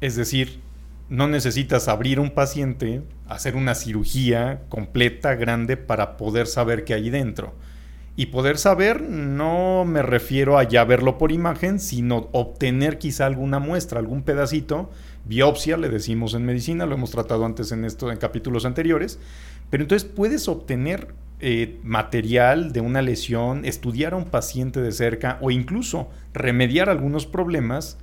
Es 0.00 0.14
decir, 0.14 0.60
no 1.08 1.26
necesitas 1.26 1.88
abrir 1.88 2.20
un 2.20 2.30
paciente, 2.30 3.02
hacer 3.26 3.56
una 3.56 3.74
cirugía 3.74 4.62
completa, 4.68 5.34
grande, 5.34 5.76
para 5.76 6.16
poder 6.16 6.46
saber 6.46 6.84
qué 6.84 6.94
hay 6.94 7.10
dentro. 7.10 7.52
Y 8.14 8.26
poder 8.26 8.58
saber, 8.58 9.02
no 9.02 9.84
me 9.84 10.02
refiero 10.02 10.56
a 10.56 10.62
ya 10.62 10.84
verlo 10.84 11.18
por 11.18 11.32
imagen, 11.32 11.80
sino 11.80 12.28
obtener 12.30 12.98
quizá 12.98 13.26
alguna 13.26 13.58
muestra, 13.58 13.98
algún 13.98 14.22
pedacito, 14.22 14.90
biopsia, 15.24 15.76
le 15.76 15.88
decimos 15.88 16.34
en 16.34 16.44
medicina, 16.44 16.86
lo 16.86 16.94
hemos 16.94 17.10
tratado 17.10 17.44
antes 17.44 17.72
en 17.72 17.84
esto 17.84 18.10
en 18.10 18.18
capítulos 18.18 18.64
anteriores, 18.64 19.18
pero 19.70 19.82
entonces 19.82 20.08
puedes 20.08 20.48
obtener 20.48 21.14
eh, 21.40 21.78
material 21.82 22.72
de 22.72 22.80
una 22.80 23.02
lesión, 23.02 23.64
estudiar 23.64 24.12
a 24.12 24.16
un 24.16 24.26
paciente 24.26 24.80
de 24.80 24.92
cerca 24.92 25.38
o 25.40 25.50
incluso 25.50 26.08
remediar 26.34 26.90
algunos 26.90 27.26
problemas 27.26 27.98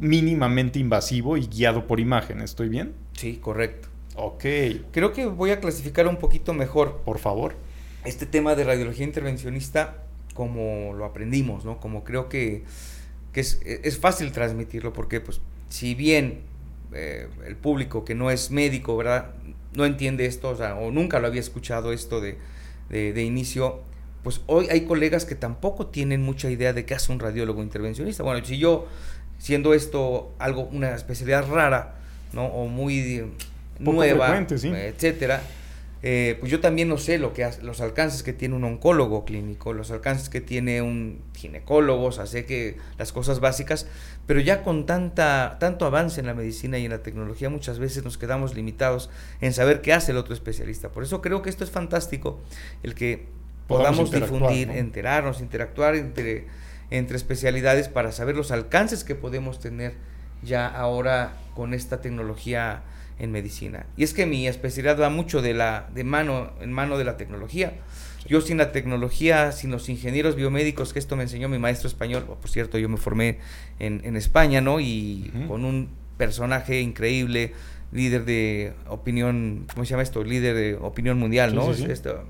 mínimamente 0.00 0.78
invasivo 0.78 1.36
y 1.36 1.46
guiado 1.46 1.86
por 1.86 2.00
imagen. 2.00 2.40
¿Estoy 2.40 2.68
bien? 2.68 2.94
Sí, 3.12 3.38
correcto. 3.40 3.88
Ok. 4.16 4.44
Creo 4.92 5.12
que 5.12 5.26
voy 5.26 5.50
a 5.50 5.60
clasificar 5.60 6.06
un 6.08 6.16
poquito 6.16 6.54
mejor. 6.54 7.02
Por 7.04 7.18
favor. 7.18 7.54
Este 8.04 8.26
tema 8.26 8.54
de 8.54 8.64
radiología 8.64 9.04
intervencionista 9.04 10.02
como 10.36 10.92
lo 10.94 11.04
aprendimos, 11.04 11.64
¿no? 11.64 11.80
Como 11.80 12.04
creo 12.04 12.28
que, 12.28 12.62
es, 13.34 13.60
es, 13.64 13.98
fácil 13.98 14.32
transmitirlo 14.32 14.92
porque, 14.92 15.20
pues, 15.20 15.40
si 15.68 15.94
bien 15.94 16.40
eh, 16.92 17.28
el 17.46 17.56
público 17.56 18.04
que 18.04 18.14
no 18.14 18.30
es 18.30 18.50
médico, 18.50 18.96
¿verdad? 18.96 19.32
no 19.76 19.84
entiende 19.84 20.26
esto, 20.26 20.50
o, 20.50 20.90
nunca 20.90 21.20
lo 21.20 21.26
había 21.26 21.40
escuchado 21.40 21.92
esto 21.92 22.20
de, 22.20 22.38
de, 22.88 23.22
inicio, 23.22 23.82
pues 24.22 24.40
hoy 24.46 24.68
hay 24.70 24.82
colegas 24.82 25.24
que 25.24 25.34
tampoco 25.34 25.86
tienen 25.86 26.22
mucha 26.22 26.50
idea 26.50 26.72
de 26.72 26.84
qué 26.84 26.94
hace 26.94 27.12
un 27.12 27.20
radiólogo 27.20 27.62
intervencionista. 27.62 28.22
Bueno, 28.22 28.44
si 28.44 28.58
yo, 28.58 28.86
siendo 29.38 29.74
esto 29.74 30.34
algo, 30.38 30.62
una 30.72 30.94
especialidad 30.94 31.46
rara, 31.48 31.96
¿no? 32.32 32.46
O 32.46 32.66
muy 32.66 33.24
nueva, 33.78 34.38
etcétera, 34.38 35.42
eh, 36.02 36.36
pues 36.38 36.52
yo 36.52 36.60
también 36.60 36.88
no 36.88 36.98
sé 36.98 37.18
lo 37.18 37.32
que 37.32 37.42
hace, 37.42 37.62
los 37.62 37.80
alcances 37.80 38.22
que 38.22 38.32
tiene 38.32 38.54
un 38.54 38.64
oncólogo 38.64 39.24
clínico, 39.24 39.72
los 39.72 39.90
alcances 39.90 40.28
que 40.28 40.40
tiene 40.40 40.82
un 40.82 41.20
ginecólogo, 41.34 42.04
o 42.04 42.12
sea, 42.12 42.26
sé 42.26 42.44
que 42.44 42.76
las 42.98 43.12
cosas 43.12 43.40
básicas, 43.40 43.86
pero 44.26 44.40
ya 44.40 44.62
con 44.62 44.84
tanta, 44.84 45.56
tanto 45.58 45.86
avance 45.86 46.20
en 46.20 46.26
la 46.26 46.34
medicina 46.34 46.78
y 46.78 46.84
en 46.84 46.90
la 46.90 47.02
tecnología 47.02 47.48
muchas 47.48 47.78
veces 47.78 48.04
nos 48.04 48.18
quedamos 48.18 48.54
limitados 48.54 49.08
en 49.40 49.52
saber 49.52 49.80
qué 49.80 49.94
hace 49.94 50.12
el 50.12 50.18
otro 50.18 50.34
especialista. 50.34 50.90
Por 50.90 51.02
eso 51.02 51.22
creo 51.22 51.40
que 51.42 51.50
esto 51.50 51.64
es 51.64 51.70
fantástico, 51.70 52.40
el 52.82 52.94
que 52.94 53.26
podamos 53.66 54.10
difundir, 54.10 54.70
enterarnos, 54.70 55.40
interactuar 55.40 55.96
entre, 55.96 56.46
entre 56.90 57.16
especialidades 57.16 57.88
para 57.88 58.12
saber 58.12 58.36
los 58.36 58.50
alcances 58.50 59.02
que 59.02 59.14
podemos 59.14 59.60
tener 59.60 59.94
ya 60.42 60.66
ahora 60.68 61.36
con 61.54 61.72
esta 61.72 62.00
tecnología 62.00 62.82
en 63.18 63.32
medicina. 63.32 63.86
Y 63.96 64.04
es 64.04 64.14
que 64.14 64.26
mi 64.26 64.46
especialidad 64.46 65.00
va 65.00 65.08
mucho 65.08 65.42
de 65.42 65.54
la 65.54 65.88
de 65.94 66.04
mano 66.04 66.52
en 66.60 66.72
mano 66.72 66.98
de 66.98 67.04
la 67.04 67.16
tecnología. 67.16 67.74
Yo 68.28 68.40
sin 68.40 68.58
la 68.58 68.72
tecnología, 68.72 69.52
sin 69.52 69.70
los 69.70 69.88
ingenieros 69.88 70.34
biomédicos, 70.34 70.92
que 70.92 70.98
esto 70.98 71.14
me 71.16 71.22
enseñó 71.22 71.48
mi 71.48 71.58
maestro 71.58 71.88
español, 71.88 72.24
por 72.24 72.50
cierto, 72.50 72.76
yo 72.76 72.88
me 72.88 72.96
formé 72.96 73.38
en, 73.78 74.00
en 74.04 74.16
España, 74.16 74.60
¿no? 74.60 74.80
Y 74.80 75.30
con 75.46 75.64
un 75.64 75.90
personaje 76.16 76.80
increíble, 76.80 77.52
líder 77.92 78.24
de 78.24 78.72
opinión, 78.88 79.66
¿cómo 79.72 79.84
se 79.84 79.90
llama 79.90 80.02
esto? 80.02 80.24
Líder 80.24 80.56
de 80.56 80.74
opinión 80.74 81.18
mundial, 81.18 81.54
¿no? 81.54 81.70
Esto, 81.70 82.24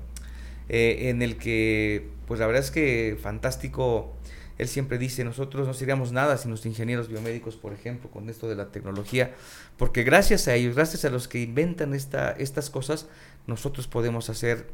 eh, 0.69 1.09
en 1.09 1.21
el 1.21 1.37
que, 1.37 2.09
pues 2.27 2.39
la 2.39 2.45
verdad 2.45 2.61
es 2.61 2.71
que 2.71 3.17
fantástico 3.21 4.16
él 4.57 4.67
siempre 4.67 4.97
dice, 4.97 5.23
nosotros 5.23 5.67
no 5.67 5.73
seríamos 5.73 6.11
nada 6.11 6.37
sin 6.37 6.51
los 6.51 6.65
ingenieros 6.65 7.07
biomédicos, 7.07 7.55
por 7.55 7.73
ejemplo, 7.73 8.09
con 8.09 8.29
esto 8.29 8.49
de 8.49 8.55
la 8.55 8.71
tecnología, 8.71 9.35
porque 9.77 10.03
gracias 10.03 10.47
a 10.47 10.55
ellos, 10.55 10.75
gracias 10.75 11.05
a 11.05 11.09
los 11.09 11.27
que 11.27 11.41
inventan 11.41 11.93
esta, 11.93 12.31
estas 12.31 12.69
cosas, 12.69 13.07
nosotros 13.45 13.87
podemos 13.87 14.29
hacer 14.29 14.67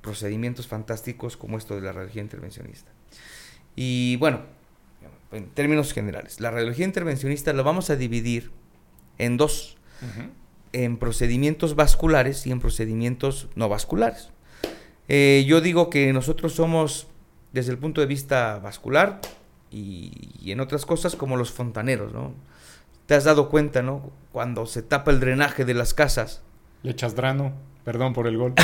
procedimientos 0.00 0.66
fantásticos 0.66 1.36
como 1.36 1.58
esto 1.58 1.74
de 1.76 1.82
la 1.82 1.92
radiología 1.92 2.22
intervencionista. 2.22 2.90
Y 3.76 4.16
bueno, 4.16 4.40
en 5.32 5.48
términos 5.50 5.92
generales, 5.92 6.40
la 6.40 6.50
radiología 6.50 6.84
intervencionista 6.84 7.52
la 7.52 7.62
vamos 7.62 7.90
a 7.90 7.96
dividir 7.96 8.50
en 9.18 9.36
dos, 9.36 9.76
en 10.72 10.96
procedimientos 10.96 11.76
vasculares 11.76 12.46
y 12.46 12.50
en 12.50 12.58
procedimientos 12.58 13.48
no 13.54 13.68
vasculares. 13.68 14.30
Eh, 15.08 15.44
yo 15.46 15.60
digo 15.60 15.90
que 15.90 16.12
nosotros 16.12 16.54
somos 16.54 17.08
desde 17.52 17.72
el 17.72 17.78
punto 17.78 18.00
de 18.00 18.06
vista 18.06 18.58
vascular 18.58 19.20
y, 19.70 20.50
en 20.50 20.60
otras 20.60 20.86
cosas 20.86 21.16
como 21.16 21.36
los 21.36 21.50
fontaneros, 21.50 22.12
¿no? 22.12 22.32
Te 23.06 23.14
has 23.14 23.24
dado 23.24 23.48
cuenta, 23.48 23.82
¿no? 23.82 24.10
Cuando 24.32 24.66
se 24.66 24.82
tapa 24.82 25.10
el 25.10 25.20
drenaje 25.20 25.64
de 25.64 25.74
las 25.74 25.94
casas. 25.94 26.42
Le 26.82 26.92
echas 26.92 27.14
drano, 27.14 27.52
perdón 27.84 28.12
por 28.12 28.26
el 28.26 28.36
gol. 28.36 28.54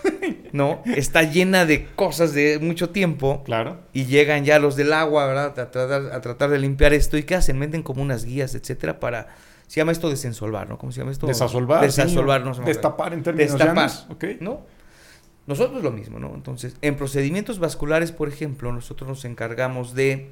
no, 0.52 0.82
está 0.84 1.22
llena 1.22 1.66
de 1.66 1.86
cosas 1.86 2.32
de 2.34 2.58
mucho 2.60 2.90
tiempo. 2.90 3.42
Claro. 3.44 3.78
Y 3.92 4.06
llegan 4.06 4.44
ya 4.44 4.58
los 4.58 4.76
del 4.76 4.92
agua, 4.92 5.26
¿verdad? 5.26 5.58
A 5.58 5.70
tratar, 5.70 6.12
a 6.12 6.20
tratar 6.20 6.50
de 6.50 6.58
limpiar 6.58 6.92
esto. 6.92 7.16
¿Y 7.16 7.22
qué 7.22 7.36
hacen? 7.36 7.58
Venden 7.58 7.82
como 7.82 8.02
unas 8.02 8.24
guías, 8.24 8.54
etcétera, 8.54 8.98
para... 8.98 9.28
Se 9.68 9.80
llama 9.80 9.92
esto 9.92 10.10
desensolvar, 10.10 10.68
¿no? 10.68 10.76
¿Cómo 10.76 10.92
se 10.92 11.00
llama 11.00 11.12
esto? 11.12 11.26
Desasolvar. 11.26 11.80
Desasolvar, 11.80 12.44
no 12.44 12.54
Destapar 12.54 13.14
en 13.14 13.22
términos 13.22 13.52
Destapar, 13.52 13.90
¿no? 14.40 14.66
Nosotros 15.46 15.82
lo 15.82 15.90
mismo, 15.90 16.18
¿no? 16.18 16.34
Entonces, 16.34 16.76
en 16.82 16.96
procedimientos 16.96 17.58
vasculares, 17.58 18.12
por 18.12 18.28
ejemplo, 18.28 18.72
nosotros 18.72 19.08
nos 19.08 19.24
encargamos 19.24 19.94
de, 19.94 20.30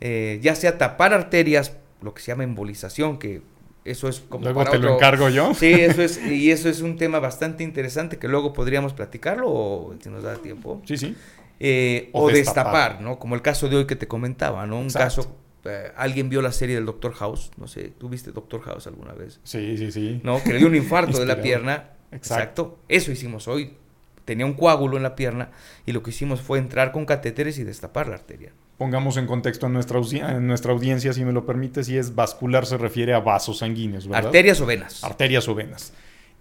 eh, 0.00 0.38
ya 0.42 0.54
sea 0.54 0.76
tapar 0.76 1.14
arterias, 1.14 1.76
lo 2.02 2.12
que 2.12 2.20
se 2.20 2.32
llama 2.32 2.44
embolización, 2.44 3.18
que 3.18 3.40
eso 3.84 4.08
es 4.08 4.20
como... 4.20 4.44
Luego 4.44 4.64
te 4.64 4.78
lo 4.78 4.94
encargo 4.94 5.30
yo. 5.30 5.54
Sí, 5.54 5.72
eso 5.72 6.02
es, 6.02 6.22
y 6.24 6.50
eso 6.50 6.68
es 6.68 6.82
un 6.82 6.96
tema 6.96 7.20
bastante 7.20 7.64
interesante 7.64 8.18
que 8.18 8.28
luego 8.28 8.52
podríamos 8.52 8.92
platicarlo 8.92 9.50
o 9.50 9.94
si 10.00 10.10
nos 10.10 10.22
da 10.22 10.36
tiempo. 10.36 10.82
Sí, 10.84 10.98
sí. 10.98 11.16
Eh, 11.58 12.10
o, 12.12 12.28
destapar. 12.28 13.00
¿no? 13.00 13.18
Como 13.18 13.34
el 13.34 13.42
caso 13.42 13.68
de 13.68 13.76
hoy 13.76 13.86
que 13.86 13.96
te 13.96 14.06
comentaba, 14.06 14.66
¿no? 14.66 14.78
Un 14.78 14.90
caso 14.90 15.36
eh, 15.64 15.90
alguien 15.96 16.28
vio 16.28 16.42
la 16.42 16.52
serie 16.52 16.74
del 16.74 16.84
Doctor 16.84 17.12
House, 17.14 17.50
no 17.56 17.68
sé, 17.68 17.92
¿tú 17.98 18.08
viste 18.08 18.32
Doctor 18.32 18.62
House 18.62 18.86
alguna 18.88 19.12
vez? 19.14 19.40
Sí, 19.44 19.78
sí, 19.78 19.92
sí. 19.92 20.20
¿No? 20.22 20.42
Que 20.42 20.52
le 20.52 20.58
dio 20.58 20.66
un 20.66 20.74
infarto 20.76 21.18
de 21.18 21.26
la 21.26 21.40
pierna. 21.40 21.90
Exacto. 22.10 22.80
Eso 22.88 23.10
hicimos 23.10 23.48
hoy 23.48 23.76
tenía 24.24 24.46
un 24.46 24.54
coágulo 24.54 24.96
en 24.96 25.02
la 25.02 25.14
pierna 25.14 25.50
y 25.86 25.92
lo 25.92 26.02
que 26.02 26.10
hicimos 26.10 26.40
fue 26.40 26.58
entrar 26.58 26.92
con 26.92 27.04
catéteres 27.04 27.58
y 27.58 27.64
destapar 27.64 28.08
la 28.08 28.14
arteria. 28.14 28.52
Pongamos 28.78 29.16
en 29.16 29.26
contexto 29.26 29.66
a 29.66 29.68
nuestra, 29.68 30.00
en 30.30 30.46
nuestra 30.46 30.72
audiencia, 30.72 31.12
si 31.12 31.24
me 31.24 31.32
lo 31.32 31.46
permite, 31.46 31.84
si 31.84 31.96
es 31.96 32.14
vascular 32.14 32.66
se 32.66 32.78
refiere 32.78 33.14
a 33.14 33.20
vasos 33.20 33.58
sanguíneos, 33.58 34.08
¿verdad? 34.08 34.26
Arterias 34.26 34.60
o 34.60 34.66
venas. 34.66 35.04
Arterias 35.04 35.48
o 35.48 35.54
venas. 35.54 35.92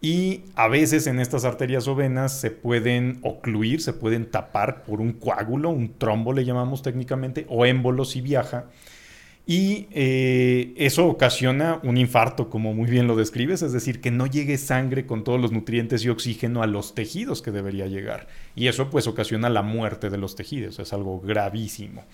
Y 0.01 0.45
a 0.55 0.67
veces 0.67 1.05
en 1.05 1.19
estas 1.19 1.45
arterias 1.45 1.87
o 1.87 1.93
venas 1.93 2.39
se 2.39 2.49
pueden 2.49 3.19
ocluir, 3.21 3.81
se 3.81 3.93
pueden 3.93 4.25
tapar 4.25 4.83
por 4.83 4.99
un 4.99 5.13
coágulo, 5.13 5.69
un 5.69 5.93
trombo 5.99 6.33
le 6.33 6.43
llamamos 6.43 6.81
técnicamente, 6.81 7.45
o 7.47 7.67
émbolo 7.67 8.03
si 8.03 8.21
viaja. 8.21 8.65
Y 9.45 9.87
eh, 9.91 10.73
eso 10.77 11.07
ocasiona 11.07 11.79
un 11.83 11.97
infarto, 11.97 12.49
como 12.49 12.73
muy 12.73 12.89
bien 12.89 13.07
lo 13.07 13.15
describes, 13.15 13.63
es 13.63 13.73
decir, 13.73 13.99
que 13.99 14.11
no 14.11 14.27
llegue 14.27 14.57
sangre 14.57 15.05
con 15.05 15.23
todos 15.23 15.41
los 15.41 15.51
nutrientes 15.51 16.05
y 16.05 16.09
oxígeno 16.09 16.61
a 16.61 16.67
los 16.67 16.93
tejidos 16.93 17.41
que 17.41 17.51
debería 17.51 17.87
llegar. 17.87 18.27
Y 18.55 18.67
eso 18.67 18.89
pues 18.89 19.07
ocasiona 19.07 19.49
la 19.49 19.63
muerte 19.63 20.09
de 20.09 20.17
los 20.17 20.35
tejidos, 20.35 20.79
es 20.79 20.93
algo 20.93 21.19
gravísimo. 21.19 22.05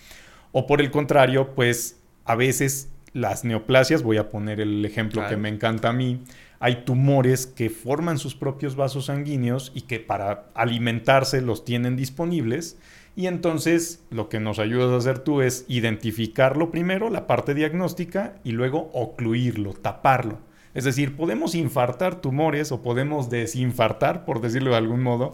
O 0.51 0.65
por 0.65 0.79
el 0.81 0.89
contrario, 0.89 1.53
pues 1.53 1.99
a 2.23 2.35
veces 2.35 2.89
las 3.13 3.43
neoplasias, 3.43 4.03
voy 4.03 4.17
a 4.17 4.29
poner 4.29 4.59
el 4.59 4.85
ejemplo 4.85 5.27
que 5.27 5.37
me 5.37 5.49
encanta 5.49 5.89
a 5.89 5.93
mí, 5.93 6.21
hay 6.59 6.85
tumores 6.85 7.45
que 7.45 7.69
forman 7.69 8.17
sus 8.17 8.35
propios 8.35 8.75
vasos 8.75 9.05
sanguíneos 9.05 9.71
y 9.75 9.81
que 9.81 9.99
para 9.99 10.45
alimentarse 10.55 11.41
los 11.41 11.65
tienen 11.65 11.95
disponibles. 11.95 12.77
Y 13.17 13.25
entonces 13.25 14.03
lo 14.11 14.29
que 14.29 14.39
nos 14.39 14.59
ayudas 14.59 14.91
a 14.91 14.97
hacer 14.97 15.17
tú 15.17 15.41
es 15.41 15.65
identificarlo 15.67 16.69
primero, 16.69 17.09
la 17.09 17.25
parte 17.25 17.55
diagnóstica, 17.55 18.35
y 18.43 18.51
luego 18.51 18.91
ocluirlo, 18.93 19.73
taparlo. 19.73 20.37
Es 20.75 20.83
decir, 20.83 21.15
podemos 21.15 21.55
infartar 21.55 22.21
tumores 22.21 22.71
o 22.71 22.83
podemos 22.83 23.31
desinfartar, 23.31 24.23
por 24.23 24.39
decirlo 24.39 24.69
de 24.69 24.77
algún 24.77 25.01
modo, 25.01 25.33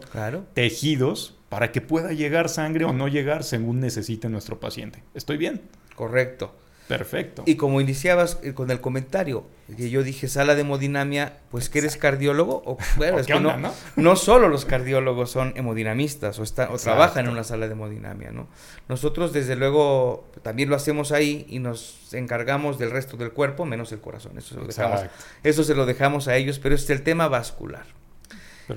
tejidos 0.54 1.38
para 1.50 1.72
que 1.72 1.82
pueda 1.82 2.14
llegar 2.14 2.48
sangre 2.48 2.86
o 2.86 2.94
no 2.94 3.06
llegar 3.06 3.44
según 3.44 3.80
necesite 3.80 4.30
nuestro 4.30 4.58
paciente. 4.58 5.02
¿Estoy 5.12 5.36
bien? 5.36 5.60
Correcto. 5.94 6.54
Perfecto. 6.88 7.42
Y 7.46 7.56
como 7.56 7.80
iniciabas 7.80 8.38
eh, 8.42 8.52
con 8.52 8.70
el 8.70 8.80
comentario, 8.80 9.44
que 9.74 9.88
yo 9.88 10.02
dije 10.02 10.28
sala 10.28 10.54
de 10.54 10.60
hemodinamia, 10.60 11.38
pues 11.50 11.70
que 11.70 11.78
eres 11.78 11.96
cardiólogo, 11.96 12.62
o 12.66 12.76
bueno, 12.96 13.18
es 13.20 13.26
que 13.26 13.40
no, 13.40 13.56
no, 13.96 14.16
solo 14.16 14.48
los 14.48 14.66
cardiólogos 14.66 15.30
son 15.30 15.54
hemodinamistas 15.56 16.38
o, 16.38 16.42
o 16.42 16.78
trabajan 16.78 17.24
en 17.24 17.32
una 17.32 17.44
sala 17.44 17.66
de 17.66 17.72
hemodinamia, 17.72 18.32
¿no? 18.32 18.48
Nosotros 18.88 19.32
desde 19.32 19.56
luego 19.56 20.28
también 20.42 20.68
lo 20.68 20.76
hacemos 20.76 21.10
ahí 21.10 21.46
y 21.48 21.58
nos 21.58 22.12
encargamos 22.12 22.78
del 22.78 22.90
resto 22.90 23.16
del 23.16 23.32
cuerpo, 23.32 23.64
menos 23.64 23.90
el 23.92 24.00
corazón, 24.00 24.36
eso 24.36 24.54
se 24.54 24.60
lo, 24.60 24.66
dejamos, 24.66 25.00
eso 25.42 25.64
se 25.64 25.74
lo 25.74 25.86
dejamos 25.86 26.28
a 26.28 26.36
ellos, 26.36 26.58
pero 26.58 26.74
es 26.74 26.88
el 26.90 27.02
tema 27.02 27.28
vascular. 27.28 27.86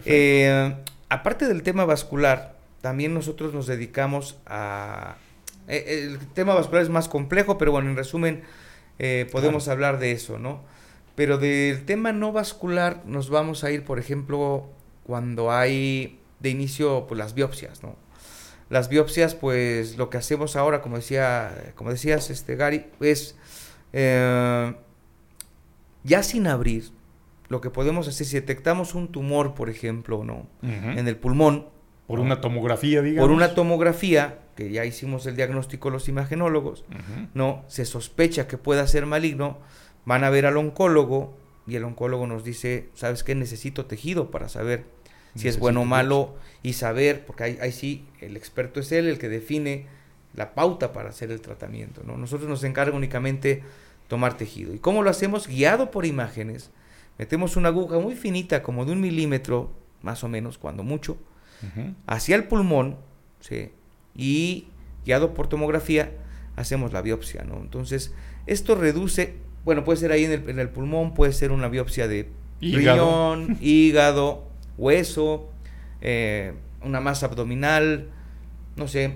Eh, 0.06 0.76
aparte 1.10 1.48
del 1.48 1.62
tema 1.64 1.84
vascular, 1.84 2.56
también 2.82 3.14
nosotros 3.14 3.54
nos 3.54 3.68
dedicamos 3.68 4.38
a 4.46 5.16
eh, 5.68 6.08
el 6.08 6.20
tema 6.34 6.54
vascular 6.54 6.84
es 6.84 6.90
más 6.90 7.08
complejo, 7.08 7.58
pero 7.58 7.72
bueno, 7.72 7.90
en 7.90 7.96
resumen, 7.96 8.44
eh, 9.00 9.28
podemos 9.32 9.68
hablar 9.68 10.00
de 10.00 10.12
eso, 10.12 10.40
¿no? 10.40 10.64
Pero 11.16 11.38
del 11.38 11.86
tema 11.86 12.12
no 12.12 12.32
vascular 12.32 13.04
nos 13.06 13.30
vamos 13.30 13.64
a 13.64 13.72
ir, 13.72 13.84
por 13.84 14.00
ejemplo, 14.00 14.70
cuando 15.04 15.52
hay 15.52 16.20
de 16.40 16.50
inicio 16.50 17.06
pues, 17.08 17.18
las 17.18 17.34
biopsias, 17.34 17.84
¿no? 17.84 17.96
Las 18.70 18.90
biopsias, 18.90 19.34
pues 19.34 19.98
lo 19.98 20.10
que 20.10 20.18
hacemos 20.18 20.56
ahora, 20.56 20.82
como 20.82 20.98
decía, 20.98 21.72
como 21.76 21.90
decías, 21.90 22.30
este 22.30 22.56
Gary, 22.56 22.86
es 23.00 23.36
eh, 23.94 24.76
ya 26.04 26.24
sin 26.24 26.48
abrir, 26.48 26.92
lo 27.50 27.62
que 27.62 27.70
podemos 27.70 28.08
hacer, 28.08 28.28
si 28.28 28.36
detectamos 28.36 28.94
un 28.94 29.10
tumor, 29.10 29.54
por 29.54 29.70
ejemplo, 29.70 30.24
¿no? 30.24 30.48
En 30.62 31.08
el 31.08 31.16
pulmón. 31.16 31.68
Por 32.08 32.20
una 32.22 32.40
tomografía, 32.40 33.02
digamos. 33.02 33.28
Por 33.28 33.36
una 33.36 33.54
tomografía, 33.54 34.40
que 34.56 34.72
ya 34.72 34.86
hicimos 34.86 35.26
el 35.26 35.36
diagnóstico 35.36 35.90
los 35.90 36.08
imagenólogos, 36.08 36.86
no, 37.34 37.66
se 37.68 37.86
sospecha 37.86 38.48
que 38.48 38.58
pueda 38.58 38.88
ser 38.88 39.06
maligno, 39.06 39.58
van 40.06 40.24
a 40.24 40.30
ver 40.30 40.46
al 40.46 40.56
oncólogo 40.56 41.38
y 41.68 41.76
el 41.76 41.84
oncólogo 41.84 42.26
nos 42.26 42.46
dice, 42.46 42.90
¿sabes 42.94 43.24
qué? 43.24 43.36
Necesito 43.36 43.86
tejido 43.86 44.32
para 44.32 44.48
saber 44.48 44.86
si 45.36 45.50
es 45.50 45.60
bueno 45.60 45.82
o 45.82 45.86
malo 45.86 46.36
y 46.64 46.74
saber, 46.74 47.26
porque 47.26 47.44
ahí, 47.44 47.72
sí, 47.72 48.06
el 48.22 48.38
experto 48.38 48.80
es 48.80 48.92
él 48.92 49.08
el 49.08 49.20
que 49.20 49.30
define 49.30 49.86
la 50.34 50.56
pauta 50.56 50.94
para 50.94 51.10
hacer 51.10 51.30
el 51.30 51.42
tratamiento, 51.42 52.02
¿no? 52.06 52.18
Nosotros 52.18 52.50
nos 52.50 52.64
encarga 52.64 52.96
únicamente 52.96 53.64
tomar 54.08 54.38
tejido. 54.38 54.74
¿Y 54.74 54.80
cómo 54.80 55.04
lo 55.04 55.10
hacemos? 55.10 55.48
Guiado 55.48 55.92
por 55.92 56.06
imágenes. 56.06 56.72
Metemos 57.18 57.58
una 57.58 57.70
aguja 57.70 58.00
muy 58.00 58.16
finita, 58.16 58.64
como 58.64 58.86
de 58.86 58.94
un 58.94 59.02
milímetro, 59.02 59.72
más 60.02 60.24
o 60.24 60.30
menos, 60.30 60.58
cuando 60.58 60.84
mucho, 60.84 61.18
hacia 62.06 62.36
el 62.36 62.46
pulmón, 62.46 62.98
¿sí? 63.40 63.72
y 64.16 64.68
guiado 65.06 65.34
por 65.34 65.48
tomografía 65.48 66.12
hacemos 66.56 66.92
la 66.92 67.02
biopsia, 67.02 67.44
¿no? 67.44 67.58
Entonces, 67.58 68.14
esto 68.48 68.76
reduce, 68.76 69.36
bueno, 69.64 69.84
puede 69.84 70.00
ser 70.00 70.12
ahí 70.12 70.26
en 70.26 70.60
el, 70.60 70.70
pulmón, 70.70 71.14
puede 71.14 71.32
ser 71.32 71.52
una 71.52 71.70
biopsia 71.70 72.08
de 72.08 72.30
riñón, 72.60 73.58
hígado, 73.62 74.48
hueso, 74.78 75.50
eh, 76.02 76.54
una 76.82 77.00
masa 77.00 77.28
abdominal, 77.28 78.10
no 78.76 78.88
sé, 78.88 79.14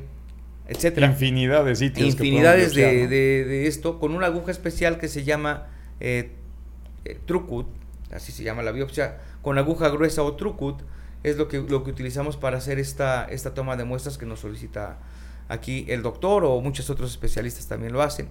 etcétera. 0.68 1.08
Infinidad 1.08 1.66
de 1.66 1.76
sitios. 1.76 2.08
Infinidades 2.08 2.76
de, 2.76 3.68
esto, 3.68 4.00
con 4.00 4.14
una 4.14 4.28
aguja 4.28 4.52
especial 4.52 5.00
que 5.00 5.08
se 5.08 5.24
llama 5.24 5.68
eh, 6.00 6.32
eh, 7.06 7.20
trucut, 7.26 7.68
así 8.12 8.32
se 8.32 8.44
llama 8.44 8.62
la 8.62 8.72
biopsia, 8.72 9.18
con 9.42 9.58
aguja 9.58 9.90
gruesa 9.90 10.22
o 10.22 10.36
trucut, 10.36 10.84
es 11.24 11.38
lo 11.38 11.48
que, 11.48 11.60
lo 11.60 11.84
que 11.84 11.92
utilizamos 11.92 12.38
para 12.38 12.58
hacer 12.58 12.80
esta, 12.80 13.26
esta 13.26 13.54
toma 13.54 13.78
de 13.78 13.84
muestras 13.84 14.18
que 14.18 14.26
nos 14.26 14.40
solicita 14.40 15.00
aquí 15.48 15.86
el 15.88 16.02
doctor 16.02 16.46
o 16.46 16.60
muchos 16.62 16.90
otros 16.90 17.12
especialistas 17.12 17.68
también 17.68 17.94
lo 17.94 18.02
hacen. 18.02 18.30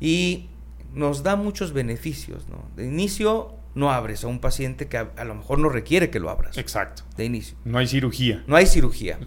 Y 0.00 0.48
nos 0.94 1.22
da 1.22 1.36
muchos 1.36 1.72
beneficios, 1.72 2.48
¿no? 2.48 2.64
De 2.74 2.86
inicio 2.86 3.54
no 3.74 3.92
abres 3.92 4.24
a 4.24 4.28
un 4.28 4.40
paciente 4.40 4.88
que 4.88 4.96
a, 4.96 5.24
lo 5.24 5.34
mejor 5.34 5.58
no 5.58 5.68
requiere 5.68 6.10
que 6.10 6.18
lo 6.18 6.30
abras. 6.30 6.56
Exacto. 6.56 7.02
De 7.16 7.26
inicio. 7.26 7.56
No 7.64 7.78
hay 7.78 7.86
cirugía. 7.86 8.42
No 8.46 8.56
hay 8.56 8.66
cirugía. 8.66 9.18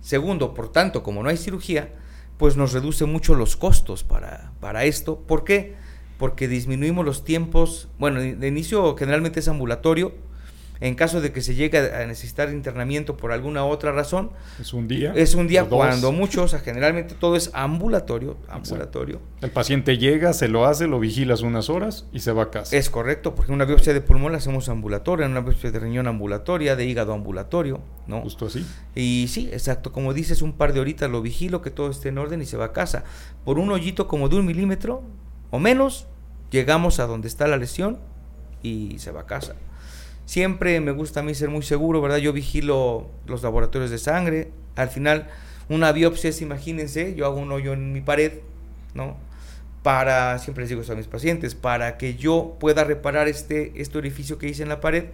Segundo, 0.00 0.54
por 0.54 0.70
tanto, 0.70 1.02
como 1.02 1.22
no 1.22 1.28
hay 1.28 1.36
cirugía, 1.36 1.92
pues 2.38 2.56
nos 2.56 2.72
reduce 2.72 3.04
mucho 3.04 3.34
los 3.34 3.56
costos 3.56 4.04
para, 4.04 4.52
para 4.60 4.84
esto. 4.84 5.18
¿Por 5.18 5.42
qué? 5.42 5.74
Porque 6.18 6.46
disminuimos 6.46 7.04
los 7.04 7.24
tiempos. 7.24 7.88
Bueno, 7.98 8.20
de 8.20 8.46
inicio 8.46 8.96
generalmente 8.96 9.40
es 9.40 9.48
ambulatorio, 9.48 10.14
en 10.80 10.94
caso 10.94 11.20
de 11.20 11.32
que 11.32 11.40
se 11.40 11.54
llegue 11.54 11.78
a 11.78 12.06
necesitar 12.06 12.50
internamiento 12.50 13.16
por 13.16 13.32
alguna 13.32 13.64
otra 13.64 13.92
razón. 13.92 14.30
Es 14.60 14.72
un 14.72 14.88
día. 14.88 15.12
Es 15.14 15.34
un 15.34 15.48
día 15.48 15.64
cuando 15.64 16.12
muchos, 16.12 16.44
o 16.44 16.48
sea, 16.48 16.58
generalmente 16.60 17.14
todo 17.14 17.36
es 17.36 17.50
ambulatorio, 17.54 18.36
ambulatorio. 18.48 19.20
El 19.40 19.50
paciente 19.50 19.98
llega, 19.98 20.32
se 20.32 20.48
lo 20.48 20.66
hace, 20.66 20.86
lo 20.86 21.00
vigilas 21.00 21.42
unas 21.42 21.70
horas 21.70 22.06
y 22.12 22.20
se 22.20 22.32
va 22.32 22.44
a 22.44 22.50
casa. 22.50 22.76
Es 22.76 22.90
correcto, 22.90 23.34
porque 23.34 23.52
una 23.52 23.64
biopsia 23.64 23.94
de 23.94 24.00
pulmón 24.00 24.32
la 24.32 24.38
hacemos 24.38 24.68
ambulatoria, 24.68 25.26
una 25.26 25.40
biopsia 25.40 25.70
de 25.70 25.78
riñón 25.78 26.06
ambulatoria, 26.06 26.76
de 26.76 26.84
hígado 26.84 27.12
ambulatorio, 27.12 27.80
¿no? 28.06 28.20
Justo 28.22 28.46
así. 28.46 28.66
Y 28.94 29.26
sí, 29.28 29.48
exacto, 29.52 29.92
como 29.92 30.14
dices, 30.14 30.42
un 30.42 30.52
par 30.52 30.72
de 30.72 30.80
horitas 30.80 31.10
lo 31.10 31.22
vigilo, 31.22 31.62
que 31.62 31.70
todo 31.70 31.90
esté 31.90 32.10
en 32.10 32.18
orden 32.18 32.42
y 32.42 32.46
se 32.46 32.56
va 32.56 32.66
a 32.66 32.72
casa. 32.72 33.04
Por 33.44 33.58
un 33.58 33.70
hoyito 33.70 34.08
como 34.08 34.28
de 34.28 34.36
un 34.36 34.46
milímetro 34.46 35.02
o 35.50 35.58
menos, 35.58 36.06
llegamos 36.50 37.00
a 37.00 37.06
donde 37.06 37.28
está 37.28 37.46
la 37.46 37.56
lesión 37.56 37.98
y 38.62 38.98
se 38.98 39.10
va 39.10 39.22
a 39.22 39.26
casa. 39.26 39.54
Siempre 40.26 40.80
me 40.80 40.90
gusta 40.90 41.20
a 41.20 41.22
mí 41.22 41.34
ser 41.34 41.48
muy 41.48 41.62
seguro, 41.62 42.02
¿verdad? 42.02 42.18
Yo 42.18 42.32
vigilo 42.32 43.06
los 43.26 43.42
laboratorios 43.42 43.90
de 43.90 43.98
sangre. 43.98 44.50
Al 44.74 44.88
final, 44.88 45.28
una 45.68 45.92
biopsia 45.92 46.30
es, 46.30 46.42
imagínense, 46.42 47.14
yo 47.14 47.26
hago 47.26 47.38
un 47.38 47.50
hoyo 47.52 47.72
en 47.72 47.92
mi 47.92 48.00
pared, 48.00 48.32
¿no? 48.92 49.16
Para, 49.84 50.38
siempre 50.40 50.62
les 50.62 50.68
digo 50.68 50.82
eso 50.82 50.92
a 50.92 50.96
mis 50.96 51.06
pacientes, 51.06 51.54
para 51.54 51.96
que 51.96 52.16
yo 52.16 52.56
pueda 52.58 52.82
reparar 52.82 53.28
este, 53.28 53.72
este 53.76 53.98
orificio 53.98 54.36
que 54.36 54.48
hice 54.48 54.64
en 54.64 54.68
la 54.68 54.80
pared, 54.80 55.04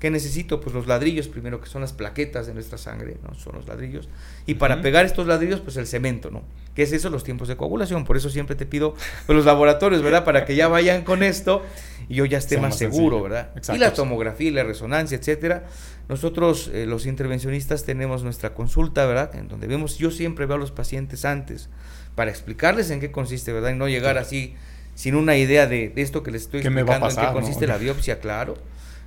¿Qué 0.00 0.10
necesito? 0.10 0.62
Pues 0.62 0.74
los 0.74 0.86
ladrillos 0.86 1.28
primero, 1.28 1.60
que 1.60 1.68
son 1.68 1.82
las 1.82 1.92
plaquetas 1.92 2.46
de 2.46 2.54
nuestra 2.54 2.78
sangre, 2.78 3.18
¿no? 3.22 3.34
Son 3.34 3.54
los 3.54 3.68
ladrillos. 3.68 4.08
Y 4.46 4.54
para 4.54 4.80
pegar 4.80 5.04
estos 5.04 5.26
ladrillos, 5.26 5.60
pues 5.60 5.76
el 5.76 5.86
cemento, 5.86 6.30
¿no? 6.30 6.42
¿Qué 6.74 6.84
es 6.84 6.92
eso? 6.92 7.10
Los 7.10 7.22
tiempos 7.22 7.48
de 7.48 7.58
coagulación. 7.58 8.06
Por 8.06 8.16
eso 8.16 8.30
siempre 8.30 8.56
te 8.56 8.64
pido 8.64 8.94
pues, 9.26 9.36
los 9.36 9.44
laboratorios, 9.44 10.02
¿verdad? 10.02 10.24
Para 10.24 10.46
que 10.46 10.56
ya 10.56 10.68
vayan 10.68 11.04
con 11.04 11.22
esto 11.22 11.62
y 12.08 12.14
yo 12.14 12.24
ya 12.24 12.38
esté 12.38 12.58
más, 12.58 12.78
seguro, 12.78 13.22
¿verdad? 13.22 13.50
Y 13.74 13.76
la 13.76 13.92
tomografía 13.92 14.48
y 14.48 14.52
la 14.52 14.64
resonancia, 14.64 15.18
etcétera. 15.18 15.66
Nosotros, 16.08 16.70
eh, 16.72 16.86
los 16.86 17.04
intervencionistas, 17.04 17.84
tenemos 17.84 18.22
nuestra 18.24 18.54
consulta, 18.54 19.04
¿verdad? 19.04 19.34
En 19.34 19.48
donde 19.48 19.66
vemos, 19.66 19.98
yo 19.98 20.10
siempre 20.10 20.46
veo 20.46 20.56
a 20.56 20.58
los 20.58 20.72
pacientes 20.72 21.26
antes 21.26 21.68
para 22.14 22.30
explicarles 22.30 22.90
en 22.90 23.00
qué 23.00 23.10
consiste, 23.10 23.52
¿verdad? 23.52 23.72
Y 23.72 23.76
no 23.76 23.86
llegar 23.86 24.16
así 24.16 24.54
sin 24.94 25.14
una 25.14 25.36
idea 25.36 25.66
de, 25.66 25.92
esto 25.96 26.22
que 26.22 26.30
les 26.30 26.42
estoy 26.42 26.60
explicando, 26.60 27.06
en 27.06 27.16
qué 27.16 27.32
consiste 27.34 27.66
la 27.66 27.76
biopsia, 27.78 28.18
claro. 28.18 28.56